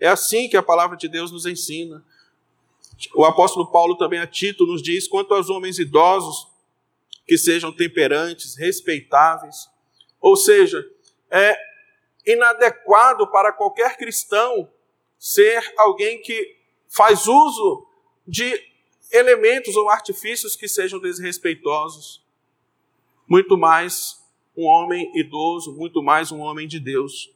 É 0.00 0.08
assim 0.08 0.48
que 0.48 0.56
a 0.56 0.62
palavra 0.62 0.96
de 0.96 1.08
Deus 1.08 1.30
nos 1.30 1.46
ensina. 1.46 2.04
O 3.14 3.24
apóstolo 3.24 3.70
Paulo 3.70 3.96
também 3.96 4.18
a 4.18 4.26
Tito 4.26 4.66
nos 4.66 4.82
diz: 4.82 5.06
quanto 5.06 5.34
aos 5.34 5.48
homens 5.48 5.78
idosos, 5.78 6.47
que 7.28 7.36
sejam 7.36 7.70
temperantes, 7.70 8.56
respeitáveis. 8.56 9.68
Ou 10.18 10.34
seja, 10.34 10.82
é 11.30 11.54
inadequado 12.26 13.30
para 13.30 13.52
qualquer 13.52 13.98
cristão 13.98 14.72
ser 15.18 15.62
alguém 15.76 16.22
que 16.22 16.56
faz 16.88 17.26
uso 17.26 17.86
de 18.26 18.58
elementos 19.12 19.76
ou 19.76 19.90
artifícios 19.90 20.56
que 20.56 20.66
sejam 20.66 20.98
desrespeitosos. 20.98 22.24
Muito 23.28 23.58
mais 23.58 24.24
um 24.56 24.64
homem 24.64 25.12
idoso, 25.14 25.74
muito 25.74 26.02
mais 26.02 26.32
um 26.32 26.40
homem 26.40 26.66
de 26.66 26.80
Deus. 26.80 27.30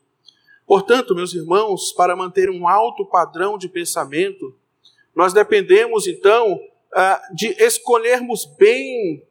Portanto, 0.67 1.15
meus 1.15 1.35
irmãos, 1.35 1.93
para 1.93 2.17
manter 2.17 2.49
um 2.49 2.67
alto 2.67 3.05
padrão 3.05 3.59
de 3.59 3.69
pensamento, 3.69 4.57
nós 5.15 5.35
dependemos 5.35 6.07
então 6.07 6.59
ah, 6.95 7.23
de 7.35 7.49
escolhermos 7.63 8.47
bem 8.47 9.23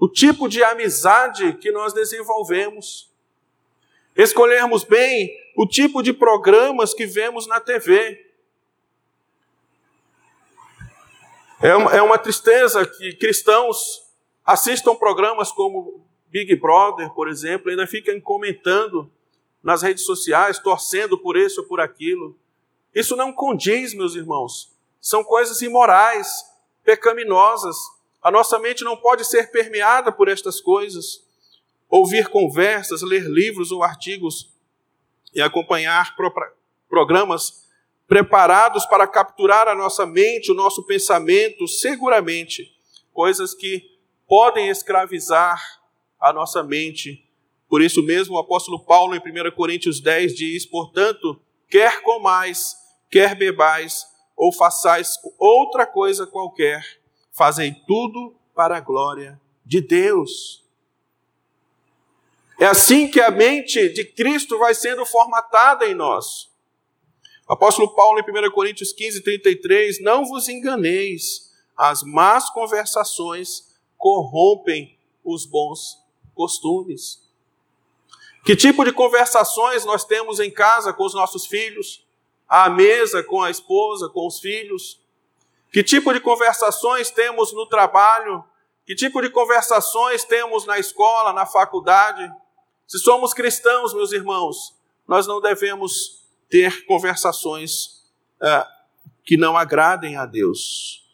o 0.00 0.08
tipo 0.08 0.48
de 0.48 0.64
amizade 0.64 1.52
que 1.58 1.70
nós 1.70 1.92
desenvolvemos, 1.92 3.12
escolhermos 4.16 4.82
bem 4.82 5.30
o 5.54 5.66
tipo 5.66 6.02
de 6.02 6.10
programas 6.10 6.94
que 6.94 7.04
vemos 7.04 7.46
na 7.46 7.60
TV. 7.60 8.26
É 11.60 11.76
uma, 11.76 11.92
é 11.94 12.00
uma 12.00 12.16
tristeza 12.16 12.86
que 12.86 13.14
cristãos 13.16 14.10
assistam 14.42 14.96
programas 14.96 15.52
como 15.52 16.02
Big 16.28 16.56
Brother, 16.56 17.10
por 17.10 17.28
exemplo, 17.28 17.70
ainda 17.70 17.86
fiquem 17.86 18.18
comentando 18.18 19.12
nas 19.62 19.82
redes 19.82 20.06
sociais, 20.06 20.58
torcendo 20.58 21.18
por 21.18 21.36
isso 21.36 21.60
ou 21.60 21.66
por 21.66 21.78
aquilo. 21.78 22.38
Isso 22.94 23.14
não 23.14 23.34
condiz, 23.34 23.92
meus 23.92 24.14
irmãos. 24.14 24.74
São 24.98 25.22
coisas 25.22 25.60
imorais, 25.60 26.42
pecaminosas, 26.82 27.76
a 28.22 28.30
nossa 28.30 28.58
mente 28.58 28.84
não 28.84 28.96
pode 28.96 29.24
ser 29.24 29.50
permeada 29.50 30.12
por 30.12 30.28
estas 30.28 30.60
coisas. 30.60 31.24
Ouvir 31.88 32.28
conversas, 32.28 33.02
ler 33.02 33.24
livros 33.24 33.72
ou 33.72 33.82
artigos 33.82 34.52
e 35.34 35.40
acompanhar 35.40 36.14
pro 36.16 36.32
programas 36.88 37.68
preparados 38.06 38.84
para 38.86 39.06
capturar 39.06 39.68
a 39.68 39.74
nossa 39.74 40.04
mente, 40.04 40.50
o 40.50 40.54
nosso 40.54 40.84
pensamento, 40.84 41.68
seguramente, 41.68 42.74
coisas 43.12 43.54
que 43.54 43.88
podem 44.26 44.68
escravizar 44.68 45.80
a 46.20 46.32
nossa 46.32 46.62
mente. 46.62 47.24
Por 47.68 47.80
isso 47.80 48.02
mesmo, 48.02 48.34
o 48.34 48.38
apóstolo 48.38 48.84
Paulo, 48.84 49.14
em 49.14 49.20
1 49.20 49.52
Coríntios 49.52 50.00
10, 50.00 50.34
diz: 50.34 50.66
Portanto, 50.66 51.40
quer 51.68 52.02
comais, 52.02 52.74
quer 53.08 53.36
bebais, 53.36 54.04
ou 54.36 54.52
façais 54.52 55.14
outra 55.38 55.86
coisa 55.86 56.26
qualquer, 56.26 56.99
fazem 57.40 57.72
tudo 57.86 58.36
para 58.54 58.76
a 58.76 58.80
glória 58.80 59.40
de 59.64 59.80
Deus. 59.80 60.62
É 62.60 62.66
assim 62.66 63.10
que 63.10 63.18
a 63.18 63.30
mente 63.30 63.88
de 63.94 64.04
Cristo 64.04 64.58
vai 64.58 64.74
sendo 64.74 65.06
formatada 65.06 65.86
em 65.86 65.94
nós. 65.94 66.50
O 67.48 67.54
apóstolo 67.54 67.94
Paulo, 67.94 68.20
em 68.20 68.46
1 68.46 68.50
Coríntios 68.50 68.92
15, 68.92 69.22
33, 69.22 70.02
não 70.02 70.26
vos 70.26 70.50
enganeis, 70.50 71.50
as 71.74 72.02
más 72.02 72.50
conversações 72.50 73.74
corrompem 73.96 74.98
os 75.24 75.46
bons 75.46 75.96
costumes. 76.34 77.26
Que 78.44 78.54
tipo 78.54 78.84
de 78.84 78.92
conversações 78.92 79.86
nós 79.86 80.04
temos 80.04 80.40
em 80.40 80.50
casa 80.50 80.92
com 80.92 81.06
os 81.06 81.14
nossos 81.14 81.46
filhos, 81.46 82.06
à 82.46 82.68
mesa 82.68 83.22
com 83.22 83.40
a 83.40 83.50
esposa, 83.50 84.10
com 84.10 84.26
os 84.26 84.40
filhos? 84.40 84.99
Que 85.70 85.84
tipo 85.84 86.12
de 86.12 86.20
conversações 86.20 87.10
temos 87.10 87.52
no 87.52 87.66
trabalho? 87.66 88.44
Que 88.84 88.94
tipo 88.94 89.20
de 89.22 89.30
conversações 89.30 90.24
temos 90.24 90.66
na 90.66 90.78
escola, 90.78 91.32
na 91.32 91.46
faculdade? 91.46 92.28
Se 92.86 92.98
somos 92.98 93.32
cristãos, 93.32 93.94
meus 93.94 94.10
irmãos, 94.10 94.76
nós 95.06 95.26
não 95.26 95.40
devemos 95.40 96.24
ter 96.48 96.84
conversações 96.86 98.02
uh, 98.42 98.66
que 99.24 99.36
não 99.36 99.56
agradem 99.56 100.16
a 100.16 100.26
Deus. 100.26 101.08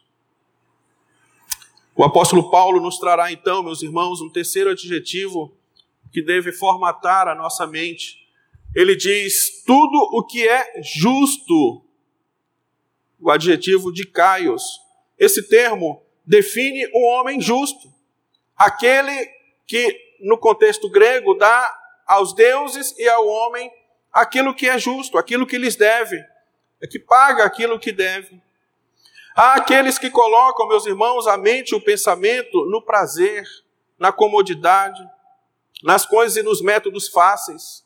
O 1.95 2.03
apóstolo 2.03 2.51
Paulo 2.51 2.81
nos 2.81 2.99
trará 2.99 3.31
então, 3.31 3.63
meus 3.63 3.83
irmãos, 3.83 4.23
um 4.23 4.31
terceiro 4.31 4.71
adjetivo 4.71 5.55
que 6.13 6.23
deve 6.23 6.51
formatar 6.53 7.29
a 7.29 7.35
nossa 7.35 7.67
mente. 7.67 8.27
Ele 8.75 8.97
diz: 8.97 9.63
tudo 9.67 9.97
o 10.13 10.25
que 10.25 10.49
é 10.49 10.81
justo 10.83 11.83
o 13.21 13.31
adjetivo 13.31 13.93
de 13.93 14.07
Caios. 14.07 14.63
Esse 15.19 15.49
termo 15.49 16.03
define 16.25 16.87
um 16.95 17.05
homem 17.07 17.41
justo, 17.41 17.93
aquele 18.57 19.31
que, 19.67 19.99
no 20.21 20.39
contexto 20.39 20.91
grego, 20.91 21.35
dá 21.35 21.73
aos 22.07 22.35
deuses 22.35 22.97
e 22.99 23.09
ao 23.09 23.27
homem 23.27 23.71
aquilo 24.13 24.55
que 24.55 24.69
é 24.69 24.79
justo, 24.79 25.19
aquilo 25.19 25.47
que 25.47 25.59
lhes 25.59 25.77
deve, 25.77 26.17
é 26.83 26.87
que 26.87 26.99
paga 26.99 27.45
aquilo 27.45 27.79
que 27.79 27.93
deve. 27.93 28.41
Há 29.35 29.55
aqueles 29.55 29.99
que 29.99 30.09
colocam, 30.09 30.67
meus 30.67 30.87
irmãos, 30.87 31.27
a 31.27 31.37
mente 31.37 31.71
e 31.71 31.75
o 31.75 31.81
pensamento 31.81 32.65
no 32.71 32.81
prazer, 32.81 33.45
na 33.99 34.11
comodidade, 34.11 35.03
nas 35.83 36.07
coisas 36.07 36.37
e 36.37 36.43
nos 36.43 36.63
métodos 36.63 37.09
fáceis. 37.09 37.85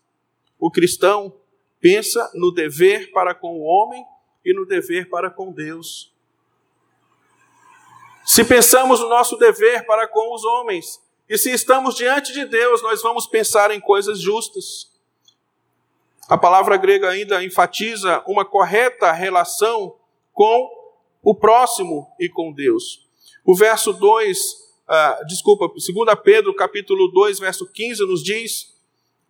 O 0.59 0.71
cristão 0.71 1.35
pensa 1.81 2.31
no 2.35 2.53
dever 2.53 3.11
para 3.11 3.35
com 3.35 3.59
o 3.59 3.63
homem 3.63 4.05
e 4.45 4.55
no 4.55 4.67
dever 4.67 5.09
para 5.09 5.31
com 5.31 5.53
Deus. 5.53 6.13
Se 8.25 8.45
pensamos 8.45 9.01
no 9.01 9.09
nosso 9.09 9.37
dever 9.37 9.85
para 9.87 10.07
com 10.07 10.35
os 10.35 10.45
homens, 10.45 11.01
e 11.29 11.39
se 11.39 11.51
estamos 11.51 11.95
diante 11.95 12.33
de 12.33 12.45
Deus, 12.45 12.83
nós 12.83 13.03
vamos 13.03 13.27
pensar 13.27 13.71
em 13.71 13.81
coisas 13.81 14.21
justas. 14.21 14.91
A 16.29 16.37
palavra 16.39 16.77
grega 16.77 17.09
ainda 17.09 17.43
enfatiza 17.43 18.23
uma 18.27 18.45
correta 18.45 19.13
relação 19.13 19.97
com 20.33 20.71
o 21.23 21.35
próximo 21.35 22.09
e 22.19 22.29
com 22.29 22.53
Deus. 22.53 23.09
O 23.45 23.55
verso 23.55 23.93
2, 23.93 24.39
uh, 24.39 25.27
desculpa, 25.27 25.69
2 25.69 25.85
Pedro 26.23 26.55
capítulo 26.55 27.09
2, 27.09 27.39
verso 27.41 27.67
15 27.67 28.07
nos 28.07 28.23
diz: 28.23 28.77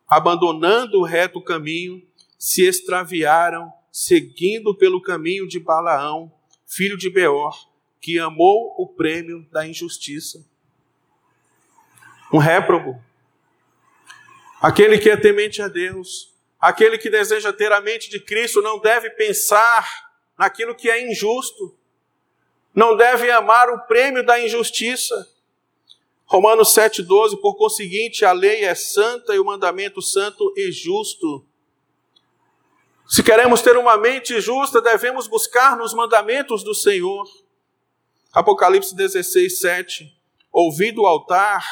abandonando 0.07 0.99
o 1.01 1.05
reto 1.05 1.41
caminho, 1.43 2.03
se 2.39 2.67
extraviaram 2.67 3.73
seguindo 3.91 4.75
pelo 4.75 5.03
caminho 5.03 5.47
de 5.47 5.59
Balaão, 5.59 6.33
filho 6.67 6.97
de 6.97 7.11
Beor, 7.11 7.69
que 8.01 8.19
amou 8.19 8.75
o 8.79 8.87
prêmio 8.87 9.47
da 9.51 9.67
injustiça. 9.67 10.45
Um 12.33 12.39
réprobo. 12.39 13.03
Aquele 14.61 14.99
que 14.99 15.11
é 15.11 15.17
temente 15.17 15.61
a 15.61 15.69
Deus, 15.69 16.35
aquele 16.61 16.99
que 16.99 17.11
deseja 17.11 17.53
ter 17.53 17.73
a 17.73 17.81
mente 17.81 18.09
de 18.09 18.21
Cristo, 18.21 18.63
não 18.63 18.79
deve 18.79 19.11
pensar 19.11 20.11
naquilo 20.39 20.75
que 20.75 20.89
é 20.89 21.11
injusto, 21.11 21.77
não 22.75 22.97
deve 22.97 23.31
amar 23.31 23.69
o 23.71 23.87
prêmio 23.87 24.25
da 24.25 24.41
injustiça. 24.41 25.29
Romanos 26.25 26.73
7,12, 26.75 27.41
por 27.41 27.57
conseguinte, 27.57 28.25
a 28.25 28.33
lei 28.33 28.65
é 28.65 28.75
santa 28.75 29.35
e 29.35 29.39
o 29.41 29.45
mandamento 29.45 30.01
santo 30.01 30.55
e 30.57 30.71
justo. 30.71 31.45
Se 33.11 33.25
queremos 33.25 33.61
ter 33.61 33.77
uma 33.77 33.97
mente 33.97 34.41
justa, 34.41 34.81
devemos 34.81 35.27
buscar 35.27 35.77
nos 35.77 35.93
mandamentos 35.93 36.63
do 36.63 36.73
Senhor. 36.73 37.29
Apocalipse 38.33 38.95
16, 38.95 39.59
7. 39.59 40.17
Ouvi 40.53 40.93
do 40.93 41.05
altar 41.05 41.67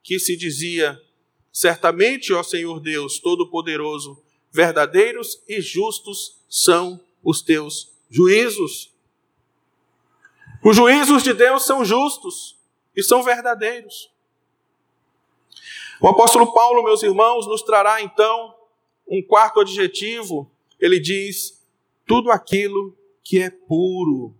que 0.00 0.16
se 0.20 0.36
dizia: 0.36 1.02
Certamente, 1.52 2.32
ó 2.32 2.40
Senhor 2.44 2.78
Deus 2.78 3.18
Todo-Poderoso, 3.18 4.22
verdadeiros 4.52 5.42
e 5.48 5.60
justos 5.60 6.40
são 6.48 7.00
os 7.20 7.42
teus 7.42 7.92
juízos. 8.08 8.94
Os 10.64 10.76
juízos 10.76 11.24
de 11.24 11.32
Deus 11.32 11.66
são 11.66 11.84
justos 11.84 12.56
e 12.94 13.02
são 13.02 13.24
verdadeiros. 13.24 14.08
O 16.00 16.06
apóstolo 16.06 16.52
Paulo, 16.52 16.84
meus 16.84 17.02
irmãos, 17.02 17.44
nos 17.48 17.62
trará 17.62 18.00
então 18.00 18.54
um 19.08 19.20
quarto 19.20 19.58
adjetivo. 19.58 20.48
Ele 20.80 21.00
diz: 21.00 21.66
tudo 22.06 22.30
aquilo 22.30 22.96
que 23.22 23.42
é 23.42 23.50
puro. 23.50 24.36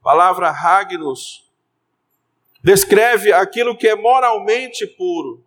A 0.00 0.04
palavra 0.04 0.50
Ragnos 0.50 1.50
descreve 2.62 3.32
aquilo 3.32 3.76
que 3.76 3.88
é 3.88 3.96
moralmente 3.96 4.86
puro, 4.86 5.44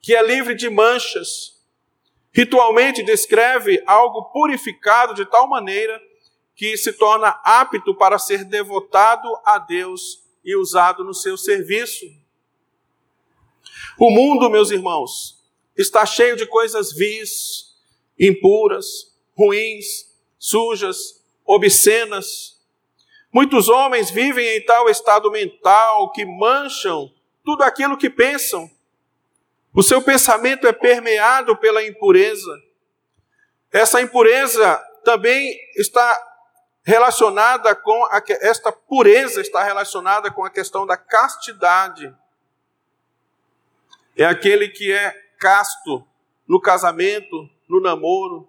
que 0.00 0.14
é 0.14 0.22
livre 0.22 0.54
de 0.54 0.68
manchas. 0.68 1.60
Ritualmente 2.32 3.02
descreve 3.02 3.82
algo 3.86 4.30
purificado 4.32 5.14
de 5.14 5.24
tal 5.26 5.48
maneira 5.48 6.00
que 6.54 6.76
se 6.76 6.92
torna 6.92 7.28
apto 7.44 7.94
para 7.94 8.18
ser 8.18 8.44
devotado 8.44 9.28
a 9.44 9.58
Deus 9.58 10.22
e 10.44 10.56
usado 10.56 11.04
no 11.04 11.14
seu 11.14 11.36
serviço. 11.36 12.04
O 13.98 14.10
mundo, 14.10 14.50
meus 14.50 14.70
irmãos, 14.70 15.42
está 15.76 16.04
cheio 16.04 16.36
de 16.36 16.46
coisas 16.46 16.92
vis, 16.92 17.76
impuras, 18.18 19.11
ruins, 19.36 20.16
sujas, 20.38 21.24
obscenas. 21.44 22.60
Muitos 23.32 23.68
homens 23.68 24.10
vivem 24.10 24.46
em 24.56 24.64
tal 24.64 24.88
estado 24.88 25.30
mental 25.30 26.12
que 26.12 26.24
mancham 26.24 27.12
tudo 27.44 27.62
aquilo 27.62 27.96
que 27.96 28.10
pensam. 28.10 28.70
O 29.74 29.82
seu 29.82 30.02
pensamento 30.02 30.66
é 30.66 30.72
permeado 30.72 31.56
pela 31.56 31.84
impureza. 31.84 32.52
Essa 33.72 34.02
impureza 34.02 34.76
também 35.02 35.58
está 35.76 36.32
relacionada 36.84 37.74
com 37.74 38.04
a, 38.06 38.22
esta 38.40 38.72
pureza 38.72 39.40
está 39.40 39.62
relacionada 39.62 40.30
com 40.30 40.44
a 40.44 40.50
questão 40.50 40.84
da 40.84 40.96
castidade. 40.96 42.14
É 44.16 44.24
aquele 44.24 44.68
que 44.68 44.92
é 44.92 45.10
casto 45.38 46.06
no 46.46 46.60
casamento, 46.60 47.48
no 47.68 47.80
namoro, 47.80 48.48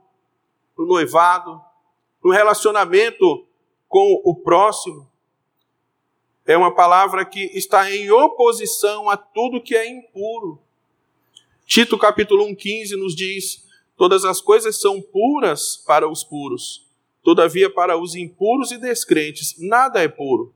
no 0.78 0.86
noivado, 0.86 1.62
no 2.24 2.32
relacionamento 2.32 3.46
com 3.88 4.22
o 4.24 4.36
próximo. 4.36 5.10
É 6.46 6.58
uma 6.58 6.74
palavra 6.74 7.24
que 7.26 7.46
está 7.58 7.90
em 7.92 8.12
oposição 8.12 9.10
a 9.10 9.16
tudo 9.16 9.62
que 9.62 9.76
é 9.76 9.88
impuro. 9.88 10.60
Tito 11.66 11.98
capítulo 11.98 12.46
1:15 12.48 12.98
nos 12.98 13.16
diz: 13.16 13.66
todas 13.96 14.26
as 14.26 14.42
coisas 14.42 14.80
são 14.80 15.02
puras 15.02 15.78
para 15.78 16.10
os 16.10 16.24
puros 16.24 16.84
Todavia, 17.24 17.70
para 17.70 17.98
os 17.98 18.16
impuros 18.16 18.72
e 18.72 18.78
descrentes, 18.78 19.56
nada 19.58 20.04
é 20.04 20.10
puro, 20.10 20.54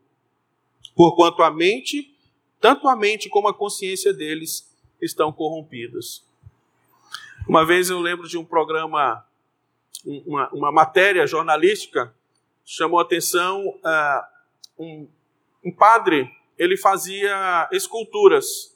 porquanto 0.93 1.41
a 1.41 1.49
mente, 1.49 2.13
tanto 2.59 2.89
a 2.89 2.95
mente 2.95 3.29
como 3.29 3.47
a 3.47 3.53
consciência 3.53 4.13
deles, 4.13 4.69
estão 5.01 5.31
corrompidas. 5.31 6.25
Uma 7.47 7.65
vez 7.65 7.89
eu 7.89 8.01
lembro 8.01 8.27
de 8.27 8.37
um 8.37 8.43
programa, 8.43 9.25
uma, 10.05 10.49
uma 10.49 10.71
matéria 10.71 11.25
jornalística, 11.27 12.13
chamou 12.65 12.99
a 12.99 13.03
atenção 13.03 13.67
uh, 13.67 14.23
um, 14.77 15.07
um 15.63 15.71
padre, 15.71 16.29
ele 16.57 16.77
fazia 16.77 17.69
esculturas. 17.71 18.75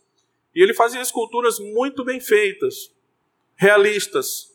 E 0.54 0.62
ele 0.62 0.74
fazia 0.74 1.02
esculturas 1.02 1.60
muito 1.60 2.04
bem 2.04 2.20
feitas, 2.20 2.94
realistas, 3.56 4.52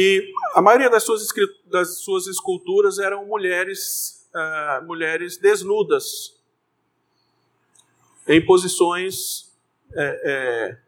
e 0.00 0.32
a 0.54 0.62
maioria 0.62 0.90
das 0.90 1.02
suas, 1.02 1.26
das 1.66 1.98
suas 1.98 2.26
esculturas 2.26 2.98
eram 2.98 3.26
mulheres, 3.26 4.28
uh, 4.34 4.86
mulheres 4.86 5.36
desnudas, 5.38 6.36
em 8.26 8.44
posições, 8.44 9.50
é, 9.94 10.20
é, 10.24 10.78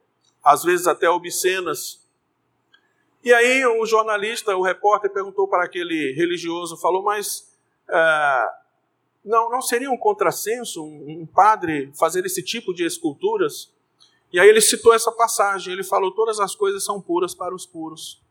às 0.44 0.62
vezes 0.62 0.86
até 0.86 1.08
obscenas. 1.08 1.99
E 3.22 3.34
aí 3.34 3.66
o 3.66 3.84
jornalista, 3.84 4.56
o 4.56 4.62
repórter, 4.62 5.10
perguntou 5.10 5.46
para 5.46 5.64
aquele 5.64 6.12
religioso, 6.12 6.76
falou, 6.76 7.02
mas 7.02 7.52
uh, 7.88 8.50
não, 9.22 9.50
não 9.50 9.60
seria 9.60 9.90
um 9.90 9.96
contrassenso 9.96 10.82
um, 10.82 11.26
padre 11.26 11.92
fazer 11.98 12.24
esse 12.24 12.42
tipo 12.42 12.72
de 12.72 12.84
esculturas? 12.84 13.72
E 14.32 14.40
aí 14.40 14.48
ele 14.48 14.60
citou 14.60 14.94
essa 14.94 15.12
passagem, 15.12 15.72
ele 15.72 15.84
falou, 15.84 16.12
todas 16.12 16.40
as 16.40 16.54
coisas 16.54 16.82
são 16.82 17.00
puras 17.00 17.34
para 17.34 17.54
os 17.54 17.66
puros. 17.66 18.22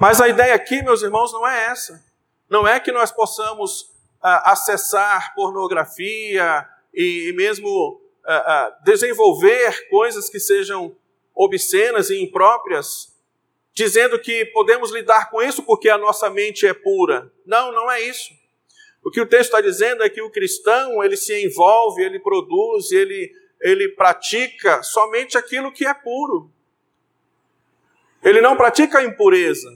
Mas 0.00 0.20
a 0.20 0.28
ideia 0.28 0.54
aqui, 0.54 0.82
meus 0.82 1.02
irmãos, 1.02 1.32
não 1.32 1.46
é 1.46 1.66
essa. 1.66 2.04
Não 2.50 2.66
é 2.66 2.80
que 2.80 2.90
nós 2.90 3.12
possamos 3.12 3.82
uh, 3.82 4.42
acessar 4.44 5.34
pornografia 5.36 6.66
e, 6.92 7.28
e 7.28 7.32
mesmo 7.34 8.00
uh, 8.24 8.84
desenvolver 8.84 9.88
coisas 9.88 10.28
que 10.28 10.40
sejam 10.40 10.96
obscenas 11.34 12.10
e 12.10 12.20
impróprias, 12.20 13.11
dizendo 13.74 14.18
que 14.18 14.44
podemos 14.46 14.92
lidar 14.92 15.30
com 15.30 15.42
isso 15.42 15.62
porque 15.62 15.88
a 15.88 15.98
nossa 15.98 16.28
mente 16.28 16.66
é 16.66 16.74
pura. 16.74 17.32
Não, 17.46 17.72
não 17.72 17.90
é 17.90 18.00
isso. 18.02 18.30
O 19.04 19.10
que 19.10 19.20
o 19.20 19.26
texto 19.26 19.46
está 19.46 19.60
dizendo 19.60 20.02
é 20.02 20.08
que 20.08 20.22
o 20.22 20.30
cristão 20.30 21.02
ele 21.02 21.16
se 21.16 21.44
envolve, 21.44 22.02
ele 22.02 22.20
produz, 22.20 22.92
ele, 22.92 23.32
ele 23.60 23.88
pratica 23.90 24.82
somente 24.82 25.36
aquilo 25.36 25.72
que 25.72 25.86
é 25.86 25.94
puro. 25.94 26.50
Ele 28.22 28.40
não 28.40 28.56
pratica 28.56 28.98
a 28.98 29.04
impureza. 29.04 29.68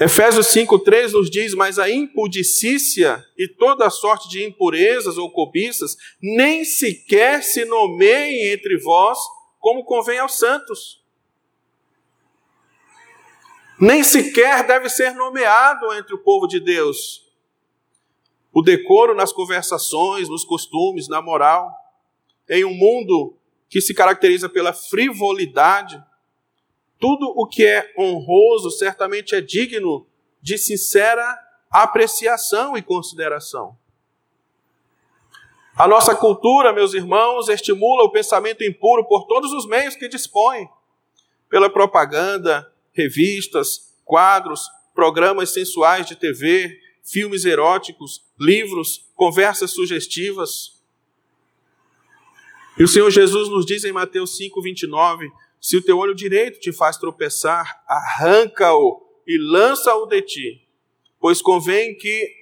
Efésios 0.00 0.46
5,3 0.46 1.10
nos 1.10 1.28
diz: 1.28 1.54
Mas 1.54 1.78
a 1.78 1.90
impudicícia 1.90 3.22
e 3.36 3.48
toda 3.48 3.90
sorte 3.90 4.28
de 4.28 4.44
impurezas 4.44 5.18
ou 5.18 5.30
cobiças 5.30 5.96
nem 6.22 6.64
sequer 6.64 7.42
se 7.42 7.64
nomeiem 7.64 8.52
entre 8.52 8.78
vós, 8.78 9.18
como 9.68 9.84
convém 9.84 10.18
aos 10.18 10.38
santos. 10.38 11.04
Nem 13.78 14.02
sequer 14.02 14.66
deve 14.66 14.88
ser 14.88 15.14
nomeado 15.14 15.92
entre 15.92 16.14
o 16.14 16.22
povo 16.22 16.46
de 16.46 16.58
Deus. 16.58 17.30
O 18.50 18.62
decoro 18.62 19.14
nas 19.14 19.30
conversações, 19.30 20.26
nos 20.26 20.42
costumes, 20.42 21.06
na 21.06 21.20
moral, 21.20 21.70
em 22.48 22.64
um 22.64 22.72
mundo 22.72 23.36
que 23.68 23.82
se 23.82 23.92
caracteriza 23.92 24.48
pela 24.48 24.72
frivolidade. 24.72 26.02
Tudo 26.98 27.30
o 27.36 27.46
que 27.46 27.66
é 27.66 27.92
honroso 27.98 28.70
certamente 28.70 29.34
é 29.34 29.40
digno 29.42 30.06
de 30.40 30.56
sincera 30.56 31.38
apreciação 31.70 32.74
e 32.74 32.80
consideração. 32.80 33.76
A 35.78 35.86
nossa 35.86 36.12
cultura, 36.12 36.72
meus 36.72 36.92
irmãos, 36.92 37.48
estimula 37.48 38.02
o 38.02 38.10
pensamento 38.10 38.64
impuro 38.64 39.04
por 39.06 39.28
todos 39.28 39.52
os 39.52 39.64
meios 39.64 39.94
que 39.94 40.08
dispõe 40.08 40.68
pela 41.48 41.70
propaganda, 41.70 42.68
revistas, 42.92 43.94
quadros, 44.04 44.68
programas 44.92 45.50
sensuais 45.50 46.04
de 46.04 46.16
TV, 46.16 46.76
filmes 47.04 47.44
eróticos, 47.44 48.24
livros, 48.36 49.08
conversas 49.14 49.70
sugestivas. 49.70 50.82
E 52.76 52.82
o 52.82 52.88
Senhor 52.88 53.12
Jesus 53.12 53.48
nos 53.48 53.64
diz 53.64 53.84
em 53.84 53.92
Mateus 53.92 54.36
5, 54.36 54.60
29, 54.60 55.30
se 55.60 55.76
o 55.76 55.82
teu 55.82 55.96
olho 55.96 56.12
direito 56.12 56.58
te 56.58 56.72
faz 56.72 56.96
tropeçar, 56.96 57.84
arranca-o 57.86 59.00
e 59.24 59.38
lança-o 59.38 60.06
de 60.06 60.22
ti, 60.22 60.68
pois 61.20 61.40
convém 61.40 61.96
que 61.96 62.34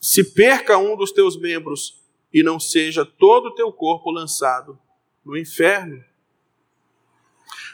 se 0.00 0.32
perca 0.32 0.78
um 0.78 0.96
dos 0.96 1.12
teus 1.12 1.38
membros 1.38 2.01
e 2.32 2.42
não 2.42 2.58
seja 2.58 3.04
todo 3.04 3.46
o 3.46 3.54
teu 3.54 3.72
corpo 3.72 4.10
lançado 4.10 4.78
no 5.24 5.36
inferno. 5.36 6.02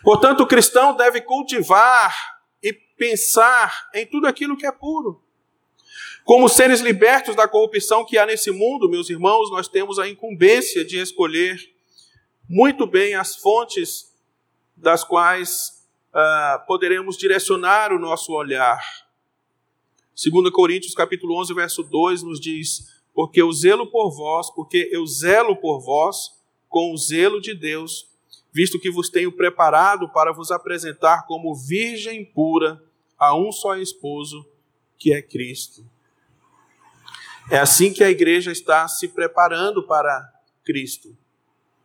Portanto, 0.02 0.42
o 0.42 0.46
cristão 0.46 0.96
deve 0.96 1.20
cultivar 1.20 2.40
e 2.62 2.72
pensar 2.72 3.88
em 3.94 4.06
tudo 4.06 4.26
aquilo 4.26 4.56
que 4.56 4.66
é 4.66 4.72
puro. 4.72 5.22
Como 6.24 6.48
seres 6.48 6.80
libertos 6.80 7.34
da 7.34 7.48
corrupção 7.48 8.04
que 8.04 8.18
há 8.18 8.26
nesse 8.26 8.50
mundo, 8.50 8.88
meus 8.88 9.08
irmãos, 9.08 9.50
nós 9.50 9.66
temos 9.66 9.98
a 9.98 10.08
incumbência 10.08 10.84
de 10.84 10.98
escolher 10.98 11.58
muito 12.48 12.86
bem 12.86 13.14
as 13.14 13.36
fontes 13.36 14.14
das 14.76 15.02
quais 15.02 15.86
uh, 16.12 16.66
poderemos 16.66 17.16
direcionar 17.16 17.92
o 17.92 17.98
nosso 17.98 18.32
olhar. 18.32 18.80
2 20.14 20.50
Coríntios 20.50 20.94
capítulo 20.94 21.40
11, 21.40 21.54
verso 21.54 21.82
2 21.82 22.22
nos 22.22 22.40
diz: 22.40 22.97
porque 23.18 23.42
eu 23.42 23.50
zelo 23.50 23.84
por 23.90 24.12
vós, 24.12 24.48
porque 24.48 24.88
eu 24.92 25.04
zelo 25.04 25.56
por 25.56 25.80
vós 25.80 26.40
com 26.68 26.92
o 26.92 26.96
zelo 26.96 27.40
de 27.40 27.52
Deus, 27.52 28.06
visto 28.52 28.78
que 28.78 28.92
vos 28.92 29.10
tenho 29.10 29.32
preparado 29.32 30.08
para 30.10 30.32
vos 30.32 30.52
apresentar 30.52 31.26
como 31.26 31.52
virgem 31.52 32.24
pura 32.24 32.80
a 33.18 33.36
um 33.36 33.50
só 33.50 33.76
esposo, 33.76 34.46
que 34.96 35.12
é 35.12 35.20
Cristo. 35.20 35.84
É 37.50 37.58
assim 37.58 37.92
que 37.92 38.04
a 38.04 38.08
igreja 38.08 38.52
está 38.52 38.86
se 38.86 39.08
preparando 39.08 39.82
para 39.82 40.32
Cristo, 40.64 41.08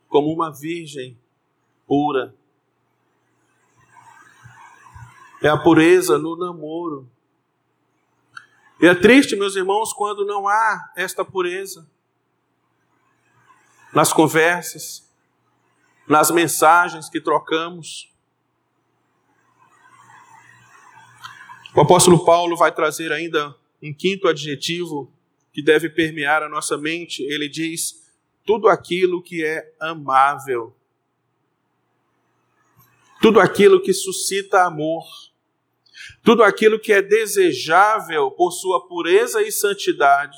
como 0.08 0.32
uma 0.32 0.52
virgem 0.52 1.18
pura. 1.88 2.36
É 5.42 5.48
a 5.48 5.58
pureza 5.58 6.20
no 6.20 6.38
namoro. 6.38 7.10
E 8.84 8.86
é 8.86 8.94
triste, 8.94 9.38
meus 9.38 9.56
irmãos, 9.56 9.94
quando 9.94 10.26
não 10.26 10.46
há 10.46 10.92
esta 10.98 11.24
pureza 11.24 11.90
nas 13.94 14.12
conversas, 14.12 15.10
nas 16.06 16.30
mensagens 16.30 17.08
que 17.08 17.22
trocamos. 17.22 18.12
O 21.74 21.80
apóstolo 21.80 22.26
Paulo 22.26 22.58
vai 22.58 22.74
trazer 22.74 23.14
ainda 23.14 23.56
um 23.82 23.94
quinto 23.94 24.28
adjetivo 24.28 25.10
que 25.54 25.64
deve 25.64 25.90
permear 25.90 26.44
a 26.44 26.50
nossa 26.50 26.78
mente. 26.78 27.24
Ele 27.24 27.48
diz: 27.48 28.06
tudo 28.46 28.68
aquilo 28.68 29.24
que 29.24 29.46
é 29.46 29.74
amável, 29.80 30.76
tudo 33.22 33.40
aquilo 33.40 33.82
que 33.82 33.94
suscita 33.94 34.66
amor, 34.66 35.06
tudo 36.24 36.44
aquilo 36.44 36.80
que 36.80 36.94
é 36.94 37.02
desejável 37.02 38.32
por 38.32 38.52
sua 38.52 38.88
pureza 38.88 39.42
e 39.42 39.52
santidade, 39.52 40.38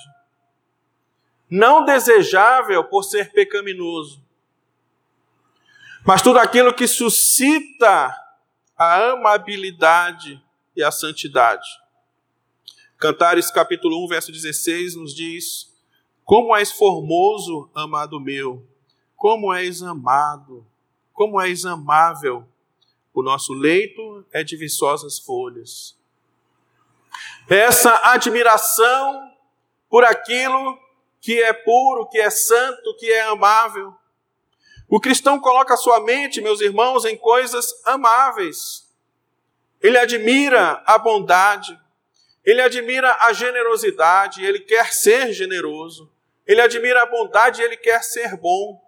não 1.50 1.86
desejável 1.86 2.84
por 2.84 3.04
ser 3.04 3.32
pecaminoso, 3.32 4.24
mas 6.06 6.22
tudo 6.22 6.40
aquilo 6.40 6.74
que 6.74 6.88
suscita 6.88 8.16
a 8.78 9.12
amabilidade 9.12 10.42
e 10.76 10.84
a 10.84 10.92
santidade. 10.92 11.68
Cantares 12.98 13.52
capítulo 13.52 14.04
1, 14.06 14.08
verso 14.08 14.32
16 14.32 14.96
nos 14.96 15.16
diz: 15.16 15.74
Como 16.24 16.56
és 16.56 16.72
formoso, 16.72 17.70
amado 17.74 18.20
meu, 18.20 18.66
como 19.16 19.54
és 19.54 19.82
amado, 19.82 20.66
como 21.14 21.42
és 21.42 21.66
amável. 21.66 22.48
O 23.16 23.24
nosso 23.24 23.54
leito 23.54 24.26
é 24.34 24.44
de 24.44 24.58
viçosas 24.58 25.18
folhas. 25.18 25.98
Essa 27.50 28.12
admiração 28.12 29.32
por 29.90 30.04
aquilo 30.04 30.78
que 31.22 31.42
é 31.42 31.54
puro, 31.54 32.10
que 32.10 32.20
é 32.20 32.30
santo, 32.30 32.94
que 32.98 33.10
é 33.10 33.22
amável. 33.22 33.96
O 34.90 35.00
cristão 35.00 35.40
coloca 35.40 35.78
sua 35.78 36.02
mente, 36.02 36.42
meus 36.42 36.60
irmãos, 36.60 37.06
em 37.06 37.16
coisas 37.16 37.82
amáveis. 37.86 38.86
Ele 39.82 39.98
admira 39.98 40.84
a 40.86 40.98
bondade, 40.98 41.80
ele 42.44 42.62
admira 42.62 43.16
a 43.22 43.32
generosidade, 43.32 44.44
ele 44.44 44.60
quer 44.60 44.94
ser 44.94 45.32
generoso. 45.32 46.12
Ele 46.46 46.60
admira 46.60 47.04
a 47.04 47.06
bondade, 47.06 47.62
ele 47.62 47.78
quer 47.78 48.04
ser 48.04 48.36
bom. 48.36 48.84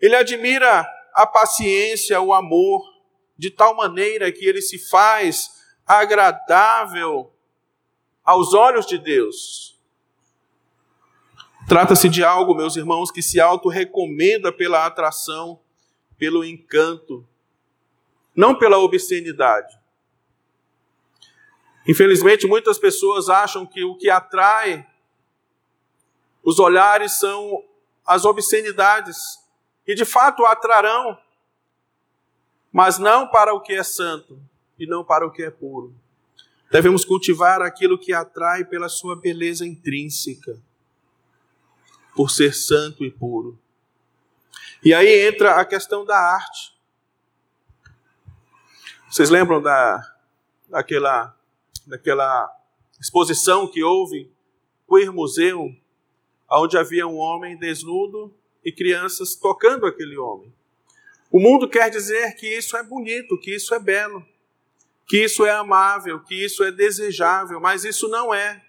Ele 0.00 0.14
admira 0.14 0.86
a 1.14 1.26
paciência, 1.26 2.20
o 2.20 2.32
amor, 2.32 2.91
de 3.42 3.50
tal 3.50 3.74
maneira 3.74 4.30
que 4.30 4.46
ele 4.46 4.62
se 4.62 4.78
faz 4.78 5.50
agradável 5.84 7.34
aos 8.24 8.54
olhos 8.54 8.86
de 8.86 8.96
Deus. 8.96 9.76
Trata-se 11.66 12.08
de 12.08 12.22
algo, 12.22 12.54
meus 12.54 12.76
irmãos, 12.76 13.10
que 13.10 13.20
se 13.20 13.40
auto-recomenda 13.40 14.52
pela 14.52 14.86
atração, 14.86 15.60
pelo 16.16 16.44
encanto, 16.44 17.26
não 18.32 18.56
pela 18.56 18.78
obscenidade. 18.78 19.76
Infelizmente, 21.88 22.46
muitas 22.46 22.78
pessoas 22.78 23.28
acham 23.28 23.66
que 23.66 23.82
o 23.82 23.96
que 23.96 24.08
atrai 24.08 24.86
os 26.44 26.60
olhares 26.60 27.18
são 27.18 27.64
as 28.06 28.24
obscenidades, 28.24 29.16
e 29.84 29.96
de 29.96 30.04
fato 30.04 30.46
atrarão, 30.46 31.18
mas 32.72 32.98
não 32.98 33.28
para 33.28 33.54
o 33.54 33.60
que 33.60 33.74
é 33.74 33.82
santo 33.82 34.40
e 34.78 34.86
não 34.86 35.04
para 35.04 35.26
o 35.26 35.30
que 35.30 35.42
é 35.42 35.50
puro. 35.50 35.94
Devemos 36.70 37.04
cultivar 37.04 37.60
aquilo 37.60 37.98
que 37.98 38.12
atrai 38.12 38.64
pela 38.64 38.88
sua 38.88 39.14
beleza 39.14 39.66
intrínseca, 39.66 40.58
por 42.16 42.30
ser 42.30 42.54
santo 42.54 43.04
e 43.04 43.10
puro. 43.10 43.58
E 44.84 44.92
aí 44.92 45.28
entra 45.28 45.60
a 45.60 45.64
questão 45.64 46.04
da 46.04 46.18
arte. 46.18 46.72
Vocês 49.08 49.28
lembram 49.28 49.60
da, 49.60 50.02
daquela 50.68 51.36
daquela 51.86 52.50
exposição 53.00 53.66
que 53.66 53.82
houve, 53.82 54.30
Queer 54.88 55.12
Museu, 55.12 55.74
onde 56.50 56.78
havia 56.78 57.06
um 57.06 57.16
homem 57.16 57.56
desnudo 57.56 58.32
e 58.64 58.70
crianças 58.70 59.34
tocando 59.34 59.86
aquele 59.86 60.16
homem. 60.16 60.52
O 61.32 61.40
mundo 61.40 61.66
quer 61.66 61.90
dizer 61.90 62.34
que 62.36 62.46
isso 62.46 62.76
é 62.76 62.82
bonito, 62.82 63.38
que 63.40 63.54
isso 63.54 63.74
é 63.74 63.78
belo, 63.78 64.24
que 65.08 65.24
isso 65.24 65.46
é 65.46 65.50
amável, 65.50 66.20
que 66.20 66.34
isso 66.34 66.62
é 66.62 66.70
desejável, 66.70 67.58
mas 67.58 67.84
isso 67.84 68.06
não 68.06 68.34
é. 68.34 68.62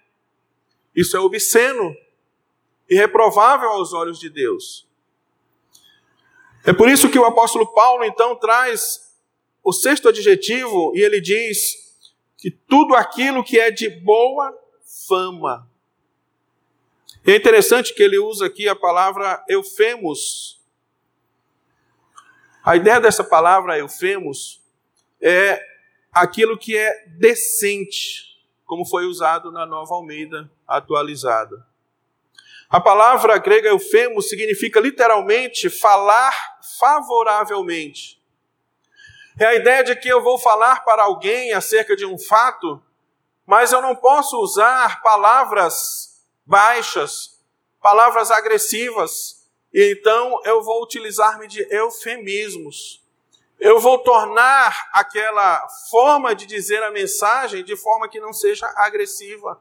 Isso 0.96 1.14
é 1.14 1.20
obsceno 1.20 1.94
e 2.88 2.94
reprovável 2.96 3.68
aos 3.68 3.92
olhos 3.92 4.18
de 4.18 4.30
Deus. 4.30 4.88
É 6.64 6.72
por 6.72 6.88
isso 6.88 7.10
que 7.10 7.18
o 7.18 7.26
apóstolo 7.26 7.66
Paulo 7.74 8.04
então 8.04 8.34
traz 8.34 9.14
o 9.62 9.72
sexto 9.72 10.08
adjetivo 10.08 10.92
e 10.94 11.00
ele 11.00 11.20
diz: 11.20 11.84
que 12.38 12.50
tudo 12.50 12.94
aquilo 12.94 13.44
que 13.44 13.58
é 13.58 13.70
de 13.70 13.88
boa 13.88 14.54
fama. 15.08 15.66
é 17.26 17.34
interessante 17.34 17.94
que 17.94 18.02
ele 18.02 18.18
usa 18.18 18.46
aqui 18.46 18.68
a 18.68 18.76
palavra 18.76 19.42
eufemos. 19.48 20.53
A 22.64 22.76
ideia 22.76 22.98
dessa 22.98 23.22
palavra 23.22 23.76
eufemos 23.78 24.62
é 25.20 25.62
aquilo 26.10 26.56
que 26.56 26.74
é 26.74 27.04
decente, 27.18 28.42
como 28.64 28.86
foi 28.86 29.04
usado 29.04 29.52
na 29.52 29.66
Nova 29.66 29.94
Almeida 29.94 30.50
atualizada. 30.66 31.66
A 32.70 32.80
palavra 32.80 33.36
grega 33.36 33.68
eufemos 33.68 34.30
significa 34.30 34.80
literalmente 34.80 35.68
falar 35.68 36.32
favoravelmente. 36.78 38.18
É 39.38 39.44
a 39.44 39.54
ideia 39.56 39.84
de 39.84 39.94
que 39.96 40.08
eu 40.08 40.22
vou 40.22 40.38
falar 40.38 40.84
para 40.86 41.02
alguém 41.02 41.52
acerca 41.52 41.94
de 41.94 42.06
um 42.06 42.18
fato, 42.18 42.82
mas 43.44 43.72
eu 43.72 43.82
não 43.82 43.94
posso 43.94 44.40
usar 44.40 45.02
palavras 45.02 46.24
baixas, 46.46 47.44
palavras 47.82 48.30
agressivas, 48.30 49.43
então 49.74 50.40
eu 50.44 50.62
vou 50.62 50.82
utilizar-me 50.82 51.48
de 51.48 51.66
eufemismos. 51.74 53.02
Eu 53.58 53.80
vou 53.80 53.98
tornar 53.98 54.88
aquela 54.92 55.66
forma 55.90 56.34
de 56.34 56.46
dizer 56.46 56.82
a 56.82 56.90
mensagem 56.90 57.64
de 57.64 57.76
forma 57.76 58.08
que 58.08 58.20
não 58.20 58.32
seja 58.32 58.66
agressiva. 58.76 59.60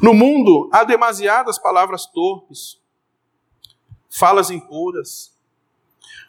No 0.00 0.12
mundo 0.12 0.68
há 0.72 0.82
demasiadas 0.82 1.58
palavras 1.58 2.06
torpes, 2.06 2.80
falas 4.10 4.50
impuras, 4.50 5.32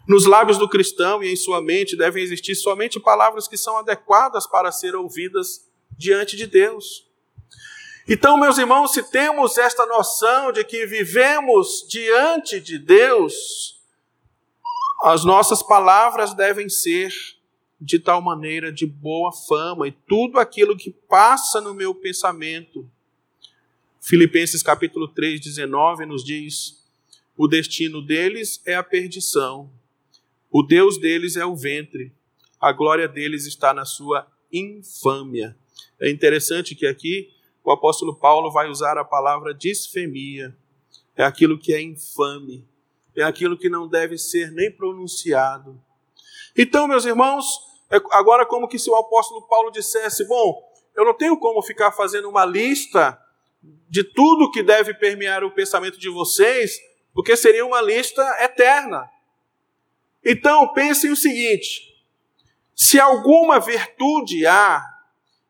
nos 0.08 0.26
lábios 0.26 0.58
do 0.58 0.70
cristão 0.70 1.24
e 1.24 1.32
em 1.32 1.36
sua 1.36 1.62
mente 1.62 1.96
devem 1.96 2.22
existir 2.22 2.56
somente 2.56 3.00
palavras 3.00 3.48
que 3.48 3.58
são 3.58 3.78
adequadas 3.78 4.46
para 4.46 4.72
ser 4.72 4.96
ouvidas 4.96 5.68
diante 5.98 6.36
de 6.36 6.46
Deus. 6.46 7.10
Então, 8.08 8.38
meus 8.38 8.58
irmãos, 8.58 8.92
se 8.92 9.02
temos 9.10 9.58
esta 9.58 9.86
noção 9.86 10.52
de 10.52 10.64
que 10.66 10.86
vivemos 10.86 11.86
diante 11.88 12.60
de 12.60 12.78
Deus, 12.78 13.82
as 15.04 15.24
nossas 15.24 15.64
palavras 15.64 16.34
devem 16.34 16.68
ser 16.68 17.14
de 17.80 18.00
tal 18.00 18.22
maneira 18.22 18.74
de 18.74 18.86
boa 18.86 19.32
fama 19.32 19.88
e 19.88 19.92
tudo 19.92 20.38
aquilo 20.38 20.76
que 20.76 20.92
passa 20.92 21.62
no 21.62 21.74
meu 21.74 21.96
pensamento. 21.96 22.90
Filipenses 24.02 24.62
capítulo 24.62 25.08
3, 25.08 25.40
19 25.40 26.06
nos 26.06 26.26
diz: 26.26 26.86
o 27.38 27.48
destino 27.48 28.02
deles 28.02 28.62
é 28.66 28.76
a 28.76 28.84
perdição, 28.84 29.72
o 30.52 30.62
Deus 30.62 30.98
deles 30.98 31.38
é 31.38 31.46
o 31.46 31.56
ventre, 31.56 32.12
a 32.60 32.74
glória 32.74 33.08
deles 33.08 33.46
está 33.46 33.74
na 33.74 33.86
sua 33.86 34.28
infâmia. 34.52 35.58
É 36.00 36.10
interessante 36.10 36.76
que 36.76 36.86
aqui 36.86 37.33
o 37.64 37.72
apóstolo 37.72 38.16
Paulo 38.16 38.52
vai 38.52 38.70
usar 38.70 38.98
a 38.98 39.06
palavra 39.06 39.54
disfemia. 39.54 40.56
É 41.16 41.24
aquilo 41.24 41.58
que 41.58 41.74
é 41.74 41.82
infame, 41.82 42.68
é 43.16 43.24
aquilo 43.24 43.58
que 43.58 43.70
não 43.70 43.88
deve 43.88 44.18
ser 44.18 44.52
nem 44.52 44.72
pronunciado. 44.72 45.80
Então, 46.58 46.88
meus 46.88 47.06
irmãos, 47.06 47.46
é 47.90 47.98
agora 48.12 48.46
como 48.46 48.68
que 48.68 48.80
se 48.80 48.90
o 48.90 48.96
apóstolo 48.96 49.48
Paulo 49.48 49.72
dissesse: 49.72 50.28
Bom, 50.28 50.62
eu 50.96 51.06
não 51.06 51.14
tenho 51.14 51.38
como 51.38 51.62
ficar 51.62 51.92
fazendo 51.92 52.30
uma 52.30 52.46
lista 52.46 53.20
de 53.90 54.04
tudo 54.04 54.52
que 54.52 54.62
deve 54.62 54.94
permear 54.94 55.44
o 55.44 55.52
pensamento 55.52 55.98
de 55.98 56.10
vocês, 56.10 56.80
porque 57.14 57.38
seria 57.38 57.66
uma 57.66 57.82
lista 57.82 58.22
eterna. 58.44 59.10
Então, 60.26 60.74
pensem 60.74 61.12
o 61.12 61.16
seguinte: 61.16 61.94
se 62.76 63.00
alguma 63.00 63.60
virtude 63.60 64.46
há, 64.46 64.84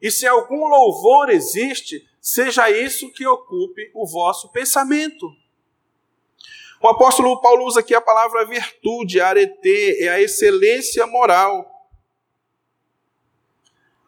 e 0.03 0.11
se 0.11 0.27
algum 0.27 0.67
louvor 0.67 1.29
existe, 1.29 2.05
seja 2.19 2.69
isso 2.69 3.09
que 3.13 3.25
ocupe 3.25 3.89
o 3.93 4.05
vosso 4.05 4.51
pensamento. 4.51 5.33
O 6.81 6.89
apóstolo 6.89 7.39
Paulo 7.39 7.65
usa 7.65 7.79
aqui 7.79 7.95
a 7.95 8.01
palavra 8.01 8.45
virtude, 8.45 9.21
arete, 9.21 10.03
é 10.03 10.09
a 10.09 10.21
excelência 10.21 11.07
moral. 11.07 11.65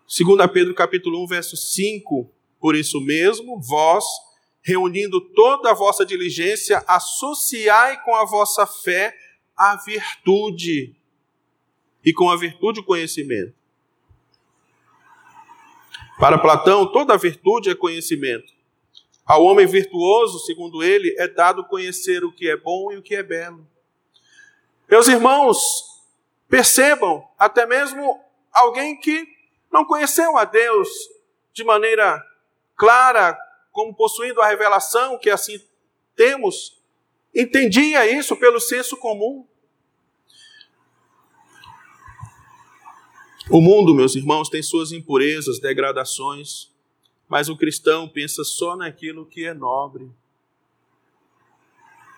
2 0.06 0.52
Pedro 0.52 0.76
capítulo 0.76 1.24
1, 1.24 1.28
verso 1.28 1.56
5. 1.56 2.30
Por 2.60 2.76
isso 2.76 3.00
mesmo, 3.00 3.62
vós, 3.62 4.04
reunindo 4.62 5.22
toda 5.22 5.72
a 5.72 5.74
vossa 5.74 6.06
diligência, 6.06 6.84
associai 6.86 8.04
com 8.04 8.14
a 8.14 8.26
vossa 8.26 8.68
fé 8.68 9.16
a 9.56 9.78
virtude, 9.78 10.94
e 12.04 12.12
com 12.12 12.30
a 12.30 12.36
virtude 12.36 12.82
o 12.82 12.84
conhecimento. 12.84 13.65
Para 16.20 16.38
Platão, 16.38 16.90
toda 16.92 17.18
virtude 17.18 17.70
é 17.70 17.76
conhecimento. 17.76 18.54
Ao 19.26 19.44
homem 19.44 19.66
virtuoso, 19.66 20.40
segundo 20.40 20.82
ele, 20.82 21.14
é 21.18 21.28
dado 21.28 21.66
conhecer 21.66 22.24
o 22.24 22.32
que 22.32 22.50
é 22.50 22.56
bom 22.56 22.92
e 22.92 22.98
o 22.98 23.02
que 23.02 23.16
é 23.16 23.24
belo. 23.24 23.68
Meus 24.90 25.08
irmãos, 25.08 25.60
percebam, 26.48 27.28
até 27.38 27.66
mesmo 27.66 28.20
alguém 28.54 28.96
que 28.98 29.28
não 29.72 29.84
conheceu 29.84 30.38
a 30.38 30.46
Deus 30.46 30.88
de 31.52 31.64
maneira 31.64 32.24
clara, 32.78 33.38
como 33.72 33.94
possuindo 33.94 34.42
a 34.42 34.48
revelação 34.48 35.18
que 35.18 35.30
assim 35.30 35.60
temos, 36.16 36.82
entendia 37.36 38.10
isso 38.10 38.38
pelo 38.38 38.60
senso 38.60 38.96
comum. 38.98 39.46
O 43.50 43.62
mundo, 43.62 43.94
meus 43.94 44.16
irmãos, 44.16 44.50
tem 44.50 44.64
suas 44.64 44.92
impurezas, 44.92 45.60
degradações, 45.60 46.72
mas 47.28 47.48
o 47.48 47.56
cristão 47.56 48.08
pensa 48.10 48.44
só 48.44 48.76
naquilo 48.76 49.24
que 49.24 49.46
é 49.46 49.54
nobre, 49.54 50.10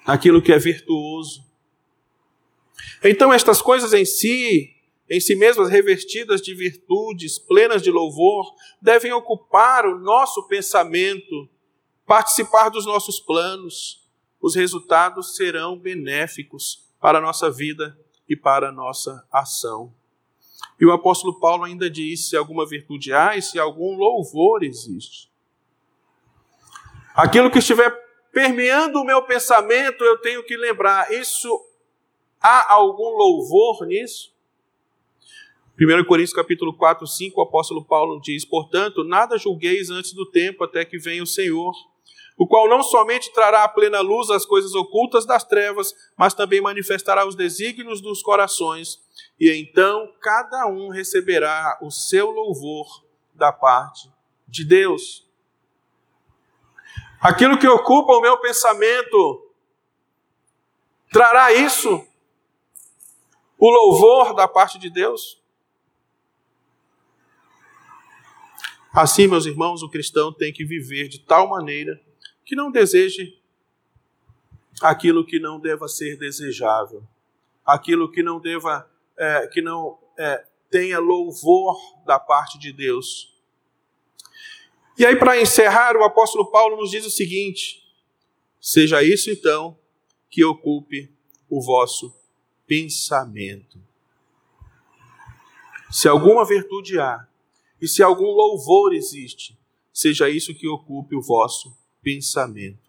naquilo 0.05 0.41
que 0.41 0.53
é 0.53 0.57
virtuoso. 0.57 1.43
Então, 3.03 3.33
estas 3.33 3.61
coisas 3.61 3.91
em 3.91 4.05
si, 4.05 4.73
em 5.09 5.19
si 5.19 5.35
mesmas 5.35 5.69
revestidas 5.69 6.41
de 6.41 6.55
virtudes, 6.55 7.37
plenas 7.37 7.81
de 7.81 7.91
louvor, 7.91 8.55
devem 8.81 9.11
ocupar 9.11 9.85
o 9.85 9.99
nosso 9.99 10.47
pensamento, 10.47 11.49
participar 12.05 12.69
dos 12.69 12.85
nossos 12.85 13.19
planos. 13.19 14.07
Os 14.41 14.55
resultados 14.55 15.35
serão 15.35 15.77
benéficos 15.77 16.89
para 17.01 17.17
a 17.17 17.21
nossa 17.21 17.51
vida 17.51 17.99
e 18.29 18.35
para 18.35 18.69
a 18.69 18.71
nossa 18.71 19.27
ação. 19.29 19.93
E 20.79 20.85
o 20.85 20.91
apóstolo 20.91 21.39
Paulo 21.39 21.63
ainda 21.63 21.89
diz: 21.89 22.29
se 22.29 22.37
alguma 22.37 22.65
virtude 22.65 23.11
há 23.13 23.35
e 23.35 23.41
se 23.41 23.59
algum 23.59 23.95
louvor 23.95 24.63
existe. 24.63 25.31
Aquilo 27.15 27.49
que 27.49 27.59
estiver 27.59 27.91
permeando 28.31 28.99
o 28.99 29.03
meu 29.03 29.23
pensamento, 29.23 30.03
eu 30.03 30.19
tenho 30.19 30.43
que 30.43 30.55
lembrar: 30.55 31.11
isso 31.11 31.49
há 32.39 32.73
algum 32.73 33.09
louvor 33.17 33.85
nisso? 33.87 34.35
1 35.79 36.05
Coríntios 36.05 36.33
capítulo 36.33 36.73
4, 36.75 37.05
5, 37.05 37.39
o 37.39 37.43
apóstolo 37.43 37.83
Paulo 37.83 38.19
diz: 38.21 38.45
Portanto, 38.45 39.03
nada 39.03 39.37
julgueis 39.37 39.89
antes 39.89 40.13
do 40.13 40.25
tempo, 40.29 40.63
até 40.63 40.85
que 40.85 40.99
venha 40.99 41.23
o 41.23 41.27
Senhor, 41.27 41.73
o 42.37 42.47
qual 42.47 42.69
não 42.69 42.83
somente 42.83 43.31
trará 43.33 43.63
à 43.63 43.67
plena 43.67 43.99
luz 43.99 44.29
as 44.29 44.45
coisas 44.45 44.75
ocultas 44.75 45.25
das 45.25 45.43
trevas, 45.43 45.93
mas 46.15 46.35
também 46.35 46.61
manifestará 46.61 47.27
os 47.27 47.35
desígnios 47.35 47.99
dos 47.99 48.21
corações 48.21 48.99
e 49.39 49.51
então 49.51 50.13
cada 50.19 50.65
um 50.67 50.89
receberá 50.89 51.77
o 51.81 51.91
seu 51.91 52.31
louvor 52.31 53.05
da 53.33 53.51
parte 53.51 54.11
de 54.47 54.65
Deus. 54.65 55.27
Aquilo 57.19 57.57
que 57.57 57.67
ocupa 57.67 58.13
o 58.13 58.21
meu 58.21 58.39
pensamento 58.39 59.51
trará 61.11 61.53
isso? 61.53 62.05
O 63.57 63.69
louvor 63.69 64.35
da 64.35 64.47
parte 64.47 64.77
de 64.77 64.89
Deus? 64.89 65.41
Assim, 68.93 69.27
meus 69.27 69.45
irmãos, 69.45 69.83
o 69.83 69.89
cristão 69.89 70.33
tem 70.33 70.51
que 70.51 70.65
viver 70.65 71.07
de 71.07 71.19
tal 71.19 71.47
maneira 71.47 72.01
que 72.43 72.55
não 72.55 72.71
deseje 72.71 73.39
aquilo 74.81 75.25
que 75.25 75.39
não 75.39 75.59
deva 75.59 75.87
ser 75.87 76.17
desejável, 76.17 77.03
aquilo 77.65 78.11
que 78.11 78.23
não 78.23 78.39
deva 78.39 78.89
é, 79.17 79.47
que 79.47 79.61
não 79.61 79.97
é, 80.17 80.45
tenha 80.69 80.99
louvor 80.99 81.77
da 82.05 82.19
parte 82.19 82.59
de 82.59 82.71
Deus. 82.71 83.33
E 84.97 85.05
aí, 85.05 85.15
para 85.15 85.39
encerrar, 85.39 85.95
o 85.95 86.03
apóstolo 86.03 86.49
Paulo 86.49 86.77
nos 86.77 86.91
diz 86.91 87.05
o 87.05 87.11
seguinte: 87.11 87.83
seja 88.59 89.03
isso 89.03 89.29
então 89.29 89.77
que 90.29 90.43
ocupe 90.43 91.11
o 91.49 91.61
vosso 91.61 92.13
pensamento. 92.65 93.79
Se 95.89 96.07
alguma 96.07 96.45
virtude 96.45 96.99
há 96.99 97.27
e 97.81 97.87
se 97.87 98.03
algum 98.03 98.31
louvor 98.31 98.93
existe, 98.93 99.57
seja 99.93 100.29
isso 100.29 100.53
que 100.53 100.67
ocupe 100.67 101.15
o 101.15 101.21
vosso 101.21 101.75
pensamento. 102.01 102.86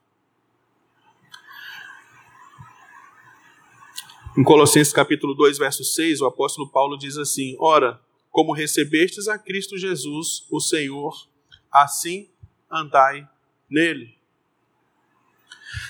Em 4.37 4.45
Colossenses 4.45 4.93
capítulo 4.93 5.35
2, 5.35 5.59
verso 5.59 5.83
6, 5.83 6.21
o 6.21 6.27
apóstolo 6.27 6.71
Paulo 6.71 6.97
diz 6.97 7.17
assim: 7.17 7.57
Ora, 7.59 8.01
como 8.31 8.53
recebestes 8.53 9.27
a 9.27 9.39
Cristo 9.39 9.77
Jesus, 9.77 10.47
o 10.51 10.61
Senhor, 10.61 11.29
assim 11.73 12.31
andai 12.71 13.29
nele. 13.69 14.17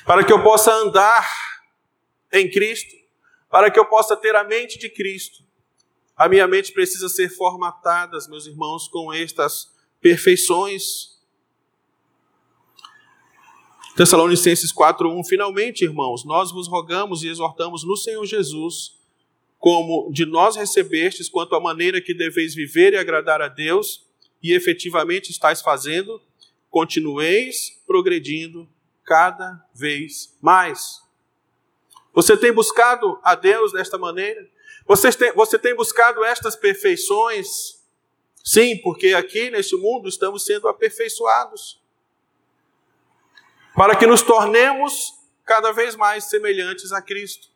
Para 0.07 0.25
que 0.25 0.33
eu 0.33 0.43
possa 0.43 0.73
andar 0.73 1.29
em 2.33 2.51
Cristo, 2.51 2.95
para 3.51 3.71
que 3.71 3.79
eu 3.79 3.85
possa 3.87 4.17
ter 4.17 4.35
a 4.35 4.45
mente 4.45 4.79
de 4.79 4.89
Cristo, 4.89 5.43
a 6.17 6.29
minha 6.29 6.47
mente 6.47 6.73
precisa 6.73 7.09
ser 7.09 7.29
formatada, 7.29 8.17
meus 8.29 8.47
irmãos, 8.47 8.89
com 8.89 9.13
estas 9.13 9.75
perfeições 10.01 11.18
Tessalonicenses 13.99 14.73
4:1 14.73 15.25
Finalmente, 15.27 15.83
irmãos, 15.83 16.25
nós 16.25 16.53
vos 16.53 16.69
rogamos 16.69 17.25
e 17.25 17.29
exortamos 17.29 17.83
no 17.83 17.97
Senhor 17.97 18.25
Jesus, 18.25 18.97
como 19.59 20.09
de 20.13 20.25
nós 20.25 20.55
recebestes 20.55 21.29
quanto 21.29 21.57
à 21.57 21.61
maneira 21.61 22.01
que 22.01 22.15
deveis 22.15 22.55
viver 22.55 22.93
e 22.93 22.97
agradar 22.97 23.43
a 23.43 23.49
Deus, 23.49 24.07
e 24.41 24.55
efetivamente 24.55 25.33
estáis 25.33 25.61
fazendo, 25.61 26.23
continueis 26.71 27.83
progredindo 27.89 28.69
cada 29.05 29.67
vez 29.75 30.33
mais. 30.41 31.03
Você 32.15 32.37
tem 32.37 32.53
buscado 32.53 33.19
a 33.25 33.35
Deus 33.35 33.73
desta 33.73 33.99
maneira? 33.99 34.49
Você 34.87 35.11
tem, 35.11 35.33
você 35.33 35.59
tem 35.59 35.75
buscado 35.75 36.23
estas 36.23 36.55
perfeições? 36.55 37.83
Sim, 38.45 38.77
porque 38.77 39.09
aqui 39.09 39.51
neste 39.51 39.75
mundo 39.75 40.09
estamos 40.09 40.45
sendo 40.45 40.69
aperfeiçoados 40.69 41.81
para 43.79 43.95
que 43.95 44.09
nos 44.09 44.23
tornemos 44.23 45.15
cada 45.45 45.71
vez 45.71 45.95
mais 45.95 46.25
semelhantes 46.25 46.91
a 46.91 47.01
Cristo. 47.01 47.47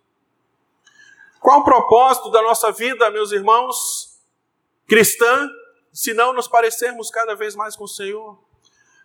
Qual 1.40 1.58
o 1.58 1.64
propósito 1.64 2.30
da 2.30 2.40
nossa 2.40 2.70
vida, 2.70 3.10
meus 3.10 3.32
irmãos, 3.32 4.20
cristã, 4.86 5.50
se 5.92 6.14
não 6.14 6.32
nos 6.32 6.46
parecermos 6.46 7.10
cada 7.10 7.34
vez 7.34 7.56
mais 7.56 7.74
com 7.74 7.82
o 7.82 7.88
Senhor? 7.88 8.38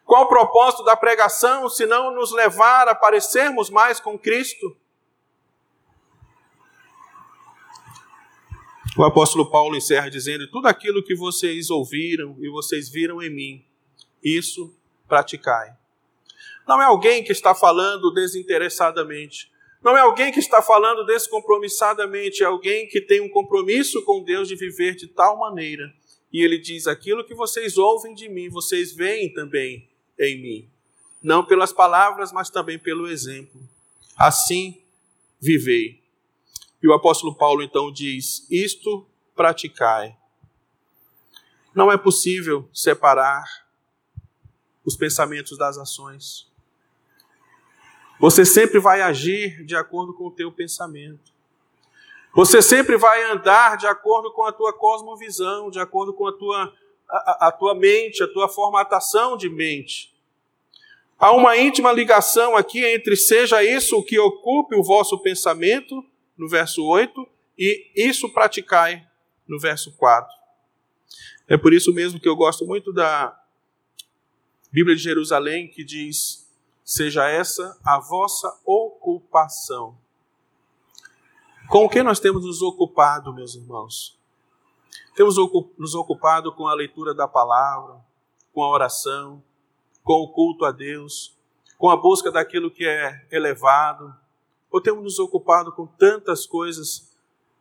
Qual 0.05 0.25
o 0.25 0.29
propósito 0.29 0.83
da 0.83 0.95
pregação, 0.95 1.67
se 1.67 1.87
não 1.87 2.13
nos 2.13 2.31
levar 2.31 2.87
a 2.87 2.93
parecermos 2.93 3.71
mais 3.71 3.99
com 3.99 4.15
Cristo? 4.17 4.77
O 8.95 9.03
apóstolo 9.03 9.49
Paulo 9.49 9.75
encerra 9.75 10.11
dizendo: 10.11 10.47
Tudo 10.51 10.67
aquilo 10.67 11.03
que 11.03 11.15
vocês 11.15 11.71
ouviram 11.71 12.35
e 12.37 12.47
vocês 12.47 12.87
viram 12.87 13.23
em 13.23 13.29
mim, 13.33 13.65
isso 14.21 14.71
praticai 15.07 15.75
não 16.67 16.81
é 16.81 16.85
alguém 16.85 17.23
que 17.23 17.31
está 17.31 17.55
falando 17.55 18.11
desinteressadamente. 18.11 19.49
Não 19.81 19.95
é 19.95 20.01
alguém 20.01 20.31
que 20.31 20.39
está 20.39 20.61
falando 20.61 21.05
descompromissadamente. 21.05 22.43
É 22.43 22.45
alguém 22.45 22.87
que 22.87 22.99
tem 22.99 23.21
um 23.21 23.29
compromisso 23.29 24.03
com 24.03 24.23
Deus 24.23 24.47
de 24.47 24.55
viver 24.55 24.95
de 24.95 25.07
tal 25.07 25.37
maneira. 25.37 25.93
E 26.31 26.43
ele 26.43 26.57
diz: 26.57 26.87
aquilo 26.87 27.23
que 27.23 27.33
vocês 27.33 27.77
ouvem 27.77 28.13
de 28.13 28.27
mim, 28.27 28.49
vocês 28.49 28.91
veem 28.91 29.33
também 29.33 29.89
em 30.19 30.41
mim. 30.41 30.69
Não 31.23 31.45
pelas 31.45 31.71
palavras, 31.71 32.31
mas 32.31 32.49
também 32.49 32.77
pelo 32.77 33.07
exemplo. 33.07 33.61
Assim 34.17 34.81
vivei. 35.39 36.01
E 36.81 36.87
o 36.87 36.93
apóstolo 36.93 37.35
Paulo 37.35 37.63
então 37.63 37.91
diz: 37.91 38.45
Isto 38.51 39.07
praticai. 39.35 40.17
Não 41.73 41.91
é 41.91 41.97
possível 41.97 42.67
separar 42.73 43.45
os 44.83 44.95
pensamentos 44.95 45.57
das 45.57 45.77
ações. 45.77 46.47
Você 48.19 48.45
sempre 48.45 48.79
vai 48.79 49.01
agir 49.01 49.63
de 49.65 49.75
acordo 49.75 50.13
com 50.13 50.27
o 50.27 50.31
teu 50.31 50.51
pensamento. 50.51 51.31
Você 52.35 52.61
sempre 52.61 52.97
vai 52.97 53.31
andar 53.31 53.77
de 53.77 53.87
acordo 53.87 54.31
com 54.31 54.43
a 54.43 54.51
tua 54.51 54.73
cosmovisão, 54.73 55.69
de 55.69 55.79
acordo 55.79 56.13
com 56.13 56.27
a 56.27 56.31
tua, 56.31 56.73
a, 57.09 57.47
a 57.47 57.51
tua 57.51 57.75
mente, 57.75 58.23
a 58.23 58.27
tua 58.27 58.47
formatação 58.47 59.37
de 59.37 59.49
mente. 59.49 60.15
Há 61.19 61.31
uma 61.31 61.57
íntima 61.57 61.91
ligação 61.91 62.55
aqui 62.55 62.85
entre 62.85 63.15
seja 63.15 63.63
isso 63.63 63.97
o 63.97 64.03
que 64.03 64.19
ocupe 64.19 64.75
o 64.75 64.83
vosso 64.83 65.17
pensamento, 65.19 66.05
no 66.37 66.47
verso 66.47 66.83
8, 66.85 67.27
e 67.57 67.91
isso 67.95 68.31
praticai, 68.31 69.03
no 69.47 69.59
verso 69.59 69.91
4. 69.97 70.31
É 71.47 71.57
por 71.57 71.73
isso 71.73 71.91
mesmo 71.93 72.19
que 72.19 72.29
eu 72.29 72.35
gosto 72.35 72.65
muito 72.65 72.93
da 72.93 73.35
Bíblia 74.71 74.95
de 74.95 75.01
Jerusalém, 75.01 75.67
que 75.67 75.83
diz: 75.83 76.46
seja 76.87 77.27
essa 77.27 77.77
a 77.83 77.99
vossa 77.99 78.49
ocupação. 78.65 79.97
Com 81.67 81.83
o 81.83 81.89
que 81.89 82.01
nós 82.01 82.17
temos 82.17 82.45
nos 82.45 82.61
ocupado, 82.61 83.33
meus 83.33 83.55
irmãos? 83.55 84.17
Temos 85.13 85.35
nos 85.77 85.93
ocupado 85.95 86.53
com 86.53 86.65
a 86.65 86.73
leitura 86.73 87.13
da 87.13 87.27
palavra, 87.27 87.99
com 88.53 88.63
a 88.63 88.69
oração, 88.69 89.43
com 90.01 90.21
o 90.21 90.31
culto 90.31 90.63
a 90.63 90.71
Deus, 90.71 91.37
com 91.77 91.89
a 91.89 91.97
busca 91.97 92.31
daquilo 92.31 92.71
que 92.71 92.87
é 92.87 93.27
elevado, 93.29 94.15
ou 94.71 94.79
temos 94.79 95.03
nos 95.03 95.19
ocupado 95.19 95.73
com 95.73 95.85
tantas 95.85 96.45
coisas 96.45 97.13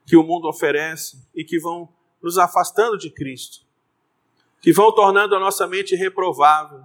que 0.07 0.17
o 0.17 0.23
mundo 0.23 0.47
oferece 0.47 1.21
e 1.35 1.43
que 1.43 1.59
vão 1.59 1.89
nos 2.23 2.39
afastando 2.39 2.97
de 2.97 3.11
Cristo, 3.11 3.67
que 4.61 4.73
vão 4.73 4.95
tornando 4.95 5.35
a 5.35 5.41
nossa 5.41 5.67
mente 5.67 5.97
reprovável. 5.97 6.85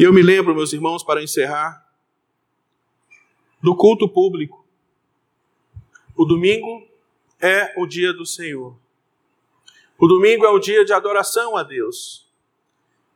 E 0.00 0.02
eu 0.02 0.14
me 0.14 0.22
lembro, 0.22 0.54
meus 0.54 0.72
irmãos, 0.72 1.04
para 1.04 1.22
encerrar, 1.22 1.86
do 3.62 3.76
culto 3.76 4.08
público. 4.08 4.66
O 6.16 6.24
domingo 6.24 6.88
é 7.38 7.74
o 7.78 7.86
dia 7.86 8.10
do 8.10 8.24
Senhor. 8.24 8.74
O 9.98 10.08
domingo 10.08 10.46
é 10.46 10.48
o 10.48 10.58
dia 10.58 10.86
de 10.86 10.94
adoração 10.94 11.54
a 11.54 11.62
Deus. 11.62 12.26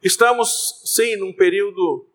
Estamos, 0.02 0.82
sim, 0.84 1.16
num 1.16 1.32
período 1.32 2.06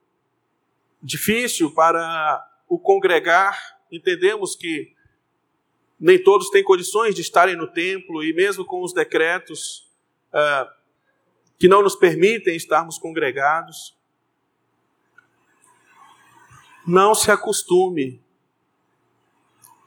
difícil 1.01 1.73
para 1.73 2.47
o 2.67 2.77
congregar. 2.77 3.81
Entendemos 3.91 4.55
que 4.55 4.93
nem 5.99 6.21
todos 6.21 6.51
têm 6.51 6.63
condições 6.63 7.15
de 7.15 7.21
estarem 7.21 7.55
no 7.55 7.65
templo 7.65 8.23
e 8.23 8.35
mesmo 8.35 8.63
com 8.63 8.83
os 8.83 8.93
decretos 8.93 9.89
uh, 10.31 10.71
que 11.57 11.67
não 11.67 11.81
nos 11.81 11.95
permitem 11.95 12.55
estarmos 12.55 12.99
congregados. 12.99 13.97
Não 16.91 17.13
se 17.13 17.29
acostume, 17.29 18.19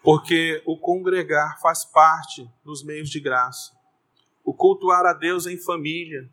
porque 0.04 0.62
o 0.64 0.78
congregar 0.78 1.60
faz 1.60 1.84
parte 1.84 2.48
dos 2.64 2.84
meios 2.84 3.10
de 3.10 3.18
graça. 3.18 3.76
O 4.44 4.54
cultuar 4.54 5.04
a 5.04 5.12
Deus 5.12 5.46
em 5.46 5.58
família. 5.58 6.30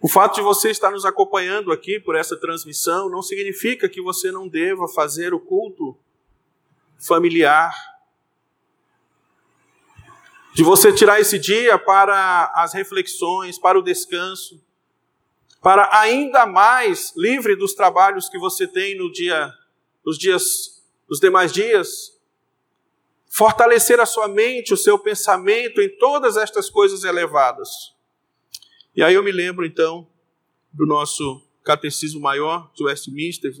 O 0.00 0.08
fato 0.08 0.34
de 0.34 0.40
você 0.40 0.70
estar 0.70 0.90
nos 0.90 1.04
acompanhando 1.04 1.70
aqui 1.70 2.00
por 2.00 2.16
essa 2.16 2.36
transmissão 2.36 3.08
não 3.08 3.22
significa 3.22 3.88
que 3.88 4.02
você 4.02 4.32
não 4.32 4.48
deva 4.48 4.88
fazer 4.88 5.32
o 5.32 5.38
culto 5.38 5.96
familiar. 6.98 7.72
De 10.54 10.64
você 10.64 10.92
tirar 10.92 11.20
esse 11.20 11.38
dia 11.38 11.78
para 11.78 12.50
as 12.52 12.74
reflexões, 12.74 13.60
para 13.60 13.78
o 13.78 13.82
descanso 13.82 14.60
para 15.66 15.98
ainda 15.98 16.46
mais 16.46 17.12
livre 17.16 17.56
dos 17.56 17.74
trabalhos 17.74 18.28
que 18.28 18.38
você 18.38 18.68
tem 18.68 18.96
no 18.96 19.10
dia, 19.10 19.52
nos 20.04 20.16
dias, 20.16 20.80
nos 21.10 21.18
demais 21.18 21.52
dias, 21.52 22.20
fortalecer 23.28 23.98
a 23.98 24.06
sua 24.06 24.28
mente, 24.28 24.72
o 24.72 24.76
seu 24.76 24.96
pensamento 24.96 25.80
em 25.80 25.88
todas 25.98 26.36
estas 26.36 26.70
coisas 26.70 27.02
elevadas. 27.02 27.68
E 28.94 29.02
aí 29.02 29.14
eu 29.14 29.24
me 29.24 29.32
lembro 29.32 29.66
então 29.66 30.08
do 30.72 30.86
nosso 30.86 31.44
catecismo 31.64 32.20
maior 32.20 32.70
de 32.72 32.84
Westminster, 32.84 33.52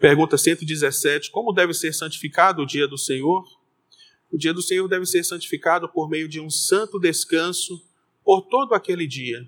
pergunta 0.00 0.38
117, 0.38 1.30
como 1.30 1.52
deve 1.52 1.74
ser 1.74 1.92
santificado 1.92 2.62
o 2.62 2.66
dia 2.66 2.88
do 2.88 2.96
Senhor? 2.96 3.44
O 4.32 4.38
dia 4.38 4.54
do 4.54 4.62
Senhor 4.62 4.88
deve 4.88 5.04
ser 5.04 5.22
santificado 5.22 5.86
por 5.86 6.08
meio 6.08 6.26
de 6.26 6.40
um 6.40 6.48
santo 6.48 6.98
descanso 6.98 7.86
por 8.24 8.40
todo 8.40 8.72
aquele 8.72 9.06
dia 9.06 9.46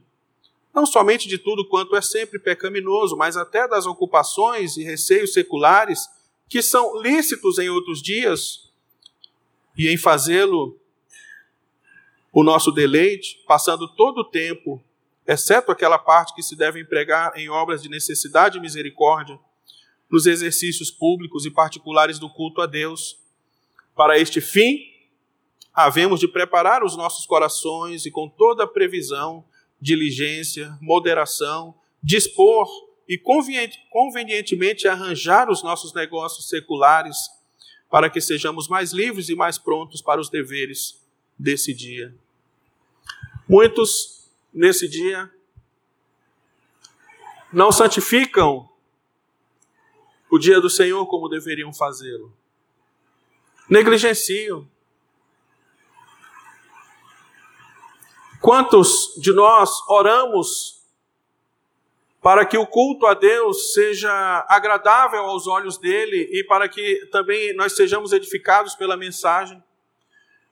não 0.75 0.85
somente 0.85 1.29
de 1.29 1.39
tudo 1.39 1.69
quanto 1.69 1.95
é 1.95 2.03
sempre 2.03 2.39
pecaminoso, 2.39 3.17
mas 3.17 3.37
até 3.37 3.69
das 3.69 3.87
ocupações 3.87 4.77
e 4.77 4.83
receios 4.83 5.33
seculares 5.33 6.09
que 6.49 6.61
são 6.61 7.01
lícitos 7.01 7.59
em 7.59 7.69
outros 7.69 8.03
dias, 8.03 8.65
e 9.77 9.89
em 9.89 9.97
fazê-lo 9.97 10.79
o 12.33 12.43
nosso 12.43 12.73
deleite, 12.73 13.43
passando 13.47 13.89
todo 13.89 14.19
o 14.19 14.25
tempo, 14.25 14.83
exceto 15.27 15.71
aquela 15.71 15.99
parte 15.99 16.35
que 16.35 16.43
se 16.43 16.57
deve 16.57 16.81
empregar 16.81 17.33
em 17.37 17.49
obras 17.49 17.83
de 17.83 17.89
necessidade 17.89 18.59
e 18.59 18.61
misericórdia, 18.61 19.39
nos 20.11 20.27
exercícios 20.27 20.91
públicos 20.91 21.47
e 21.47 21.51
particulares 21.51 22.19
do 22.19 22.29
culto 22.29 22.61
a 22.61 22.67
Deus. 22.67 23.19
Para 23.97 24.19
este 24.19 24.41
fim, 24.41 24.79
havemos 25.73 26.21
de 26.21 26.29
preparar 26.29 26.85
os 26.85 26.97
nossos 26.97 27.27
corações 27.27 28.05
e 28.05 28.11
com 28.11 28.29
toda 28.29 28.65
a 28.65 28.69
previsão 28.69 29.45
diligência, 29.85 30.79
moderação, 30.81 31.75
dispor 32.03 32.66
e 33.07 33.18
convenientemente 33.18 34.88
arranjar 34.88 35.51
os 35.51 35.62
nossos 35.62 35.92
negócios 35.92 36.49
seculares 36.49 37.18
para 37.90 38.09
que 38.09 38.18
sejamos 38.18 38.66
mais 38.66 38.94
livres 38.94 39.29
e 39.29 39.35
mais 39.35 39.59
prontos 39.59 40.01
para 40.01 40.18
os 40.18 40.31
deveres 40.31 40.99
desse 41.38 41.75
dia. 41.75 42.14
Muitos, 43.47 44.27
nesse 44.55 44.88
dia, 44.88 45.31
não 47.53 47.70
santificam 47.70 48.66
o 50.31 50.38
dia 50.38 50.62
do 50.62 50.70
Senhor 50.70 51.05
como 51.09 51.29
deveriam 51.29 51.75
fazê-lo. 51.75 52.35
Negligenciam, 53.68 54.66
Quantos 58.45 59.15
de 59.17 59.33
nós 59.33 59.71
oramos 59.89 60.85
para 62.21 62.45
que 62.45 62.59
o 62.59 62.67
culto 62.67 63.07
a 63.07 63.15
Deus 63.15 63.73
seja 63.73 64.45
agradável 64.51 65.23
aos 65.23 65.47
olhos 65.47 65.79
dele 65.79 66.29
e 66.31 66.45
para 66.45 66.69
que 66.69 67.07
também 67.11 67.57
nós 67.57 67.75
sejamos 67.75 68.13
edificados 68.13 68.75
pela 68.75 68.99
mensagem? 68.99 69.65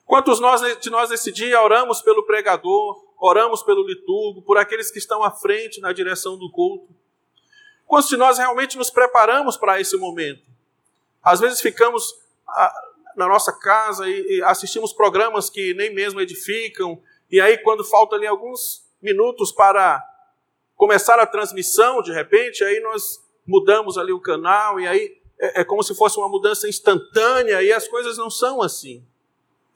Quantos 0.07 0.41
de 0.81 0.89
nós 0.89 1.11
nesse 1.11 1.31
dia 1.31 1.61
oramos 1.61 2.01
pelo 2.01 2.23
pregador, 2.23 3.05
oramos 3.19 3.63
pelo 3.63 3.87
liturgo, 3.87 4.41
por 4.41 4.57
aqueles 4.57 4.91
que 4.91 4.99
estão 4.99 5.23
à 5.23 5.31
frente 5.31 5.79
na 5.79 5.93
direção 5.93 6.39
do 6.39 6.51
culto? 6.51 6.89
Quantos 7.87 8.09
de 8.09 8.17
nós 8.17 8.39
realmente 8.39 8.79
nos 8.79 8.89
preparamos 8.89 9.59
para 9.59 9.79
esse 9.79 9.99
momento? 9.99 10.43
Às 11.23 11.41
vezes 11.41 11.61
ficamos 11.61 12.15
ah, 12.49 12.75
na 13.17 13.29
nossa 13.29 13.53
casa 13.53 14.09
e 14.09 14.43
assistimos 14.45 14.95
programas 14.95 15.51
que 15.51 15.75
nem 15.75 15.95
mesmo 15.95 16.23
edificam, 16.23 16.99
e 17.33 17.41
aí, 17.41 17.57
quando 17.57 17.83
faltam 17.83 18.19
ali 18.19 18.27
alguns 18.27 18.87
minutos 19.01 19.51
para 19.51 20.05
começar 20.77 21.19
a 21.19 21.27
transmissão, 21.27 22.03
de 22.03 22.13
repente, 22.13 22.63
aí 22.63 22.79
nós 22.81 23.19
mudamos 23.47 23.97
ali 23.97 24.13
o 24.13 24.21
canal, 24.21 24.79
e 24.79 24.87
aí 24.87 25.17
é, 25.41 25.63
é 25.63 25.65
como 25.65 25.83
se 25.83 25.95
fosse 25.95 26.19
uma 26.19 26.29
mudança 26.29 26.69
instantânea, 26.69 27.63
e 27.63 27.73
as 27.73 27.89
coisas 27.89 28.19
não 28.19 28.29
são 28.29 28.61
assim. 28.61 29.03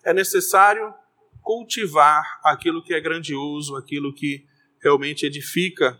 É 0.05 0.13
necessário 0.13 0.93
cultivar 1.41 2.41
aquilo 2.45 2.83
que 2.83 2.93
é 2.93 3.01
grandioso, 3.01 3.75
aquilo 3.75 4.13
que 4.13 4.47
realmente 4.83 5.25
edifica. 5.25 5.99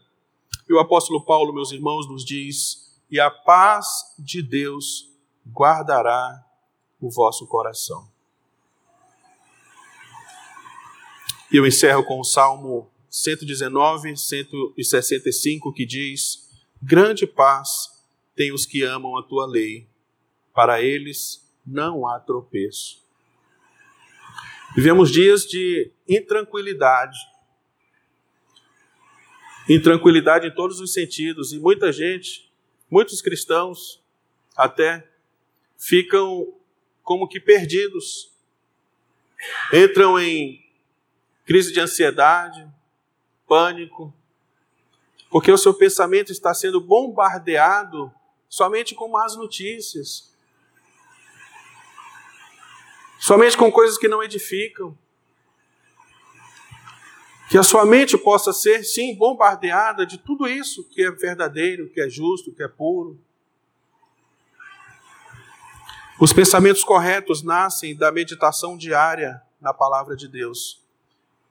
E 0.69 0.75
o 0.75 0.79
apóstolo 0.79 1.25
Paulo, 1.25 1.55
meus 1.55 1.73
irmãos, 1.73 2.07
nos 2.07 2.23
diz: 2.23 3.01
e 3.11 3.19
a 3.19 3.31
paz 3.31 3.87
de 4.19 4.43
Deus 4.43 5.11
guardará 5.47 6.45
o 7.01 7.11
vosso 7.11 7.47
coração. 7.47 8.15
E 11.53 11.57
eu 11.57 11.67
encerro 11.67 12.03
com 12.05 12.19
o 12.19 12.25
Salmo 12.25 12.91
119, 13.09 14.17
165, 14.17 15.73
que 15.73 15.87
diz: 15.87 16.51
Grande 16.83 17.25
paz 17.25 18.05
tem 18.35 18.53
os 18.53 18.67
que 18.67 18.83
amam 18.83 19.17
a 19.17 19.23
tua 19.23 19.47
lei, 19.47 19.89
para 20.53 20.83
eles 20.83 21.49
não 21.65 22.07
há 22.07 22.19
tropeço. 22.19 23.05
Vivemos 24.75 25.11
dias 25.11 25.47
de 25.47 25.93
intranquilidade, 26.09 27.17
intranquilidade 29.69 30.49
em 30.49 30.55
todos 30.55 30.81
os 30.81 30.93
sentidos, 30.93 31.53
e 31.53 31.61
muita 31.61 31.93
gente, 31.93 32.53
muitos 32.91 33.23
cristãos, 33.23 34.03
até 34.57 35.09
ficam 35.79 36.53
como 37.05 37.29
que 37.29 37.39
perdidos, 37.39 38.35
entram 39.73 40.19
em 40.19 40.66
crise 41.47 41.73
de 41.73 41.81
ansiedade, 41.81 42.69
pânico, 43.47 44.13
porque 45.31 45.51
o 45.51 45.57
seu 45.57 45.73
pensamento 45.73 46.33
está 46.33 46.53
sendo 46.53 46.81
bombardeado 46.81 48.13
somente 48.49 48.95
com 48.95 49.09
más 49.09 49.37
notícias, 49.37 50.35
somente 53.21 53.57
com 53.57 53.71
coisas 53.71 53.97
que 53.97 54.09
não 54.09 54.23
edificam. 54.23 54.97
Que 57.49 57.57
a 57.57 57.63
sua 57.63 57.87
mente 57.87 58.19
possa 58.19 58.53
ser, 58.53 58.83
sim, 58.83 59.15
bombardeada 59.15 60.05
de 60.05 60.19
tudo 60.19 60.49
isso 60.49 60.83
que 60.83 61.01
é 61.05 61.13
verdadeiro, 61.13 61.89
que 61.89 62.01
é 62.01 62.09
justo, 62.09 62.53
que 62.53 62.61
é 62.61 62.67
puro. 62.67 63.17
Os 66.19 66.33
pensamentos 66.33 66.83
corretos 66.83 67.45
nascem 67.45 67.95
da 67.95 68.11
meditação 68.11 68.77
diária 68.77 69.41
na 69.61 69.73
palavra 69.73 70.17
de 70.17 70.27
Deus. 70.27 70.85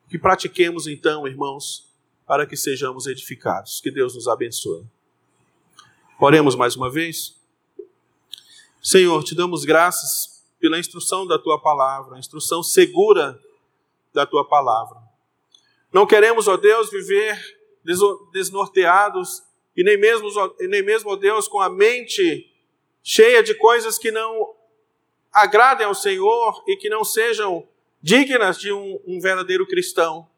Que 0.09 0.17
pratiquemos 0.17 0.87
então, 0.87 1.27
irmãos, 1.27 1.91
para 2.25 2.45
que 2.45 2.55
sejamos 2.55 3.07
edificados. 3.07 3.79
Que 3.81 3.91
Deus 3.91 4.15
nos 4.15 4.27
abençoe. 4.27 4.85
Oremos 6.19 6.55
mais 6.55 6.75
uma 6.75 6.89
vez. 6.89 7.35
Senhor, 8.81 9.23
te 9.23 9.35
damos 9.35 9.65
graças 9.65 10.45
pela 10.59 10.79
instrução 10.79 11.27
da 11.27 11.37
tua 11.37 11.59
palavra, 11.59 12.15
a 12.15 12.19
instrução 12.19 12.63
segura 12.63 13.39
da 14.13 14.25
tua 14.25 14.47
palavra. 14.47 14.97
Não 15.91 16.05
queremos, 16.05 16.47
ó 16.47 16.57
Deus, 16.57 16.89
viver 16.89 17.39
desnorteados 18.31 19.43
e 19.75 19.83
nem 19.83 19.97
mesmo, 19.97 20.29
nem 20.59 20.83
mesmo, 20.83 21.11
ó 21.11 21.15
Deus, 21.15 21.47
com 21.47 21.59
a 21.59 21.69
mente 21.69 22.51
cheia 23.03 23.43
de 23.43 23.53
coisas 23.53 23.97
que 23.97 24.11
não 24.11 24.55
agradem 25.31 25.85
ao 25.85 25.93
Senhor 25.93 26.63
e 26.67 26.77
que 26.77 26.89
não 26.89 27.03
sejam 27.03 27.67
dignas 28.05 28.59
de 28.59 28.71
um, 28.71 29.01
um 29.07 29.19
verdadeiro 29.19 29.65
cristão. 29.65 30.29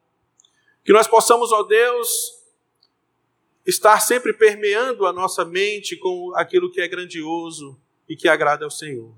Que 0.86 0.93
nós 0.93 1.05
possamos, 1.05 1.51
ó 1.51 1.63
Deus, 1.63 2.07
estar 3.65 3.99
sempre 3.99 4.32
permeando 4.32 5.05
a 5.05 5.11
nossa 5.11 5.43
mente 5.43 5.97
com 5.97 6.34
aquilo 6.36 6.72
que 6.72 6.80
é 6.80 6.88
grandioso 6.88 7.78
e 8.07 8.15
que 8.15 8.30
agrada 8.30 8.63
ao 8.63 8.72
Senhor. 8.72 9.13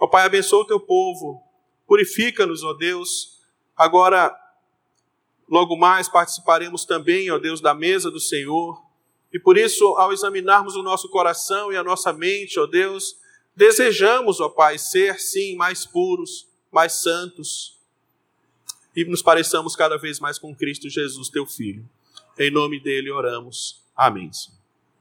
Ó 0.00 0.08
Pai, 0.08 0.26
abençoa 0.26 0.62
o 0.62 0.66
teu 0.66 0.80
povo, 0.80 1.40
purifica-nos, 1.86 2.64
ó 2.64 2.72
Deus. 2.72 3.38
Agora, 3.76 4.36
Logo 5.48 5.76
mais 5.76 6.08
participaremos 6.08 6.84
também, 6.84 7.30
ó 7.30 7.38
Deus, 7.38 7.60
da 7.60 7.72
mesa 7.72 8.10
do 8.10 8.20
Senhor. 8.20 8.82
E 9.32 9.40
por 9.40 9.56
isso, 9.56 9.84
ao 9.96 10.12
examinarmos 10.12 10.76
o 10.76 10.82
nosso 10.82 11.08
coração 11.08 11.72
e 11.72 11.76
a 11.76 11.82
nossa 11.82 12.12
mente, 12.12 12.60
ó 12.60 12.66
Deus, 12.66 13.16
desejamos, 13.56 14.40
ó 14.40 14.50
Pai, 14.50 14.78
ser 14.78 15.18
sim 15.18 15.56
mais 15.56 15.86
puros, 15.86 16.46
mais 16.72 16.94
santos 16.94 17.78
e 18.94 19.04
nos 19.04 19.22
pareçamos 19.22 19.76
cada 19.76 19.96
vez 19.96 20.18
mais 20.18 20.38
com 20.38 20.54
Cristo 20.54 20.88
Jesus, 20.88 21.28
teu 21.28 21.46
Filho. 21.46 21.88
Em 22.38 22.50
nome 22.50 22.80
dele 22.80 23.10
oramos. 23.10 23.82
Amém. 23.96 24.30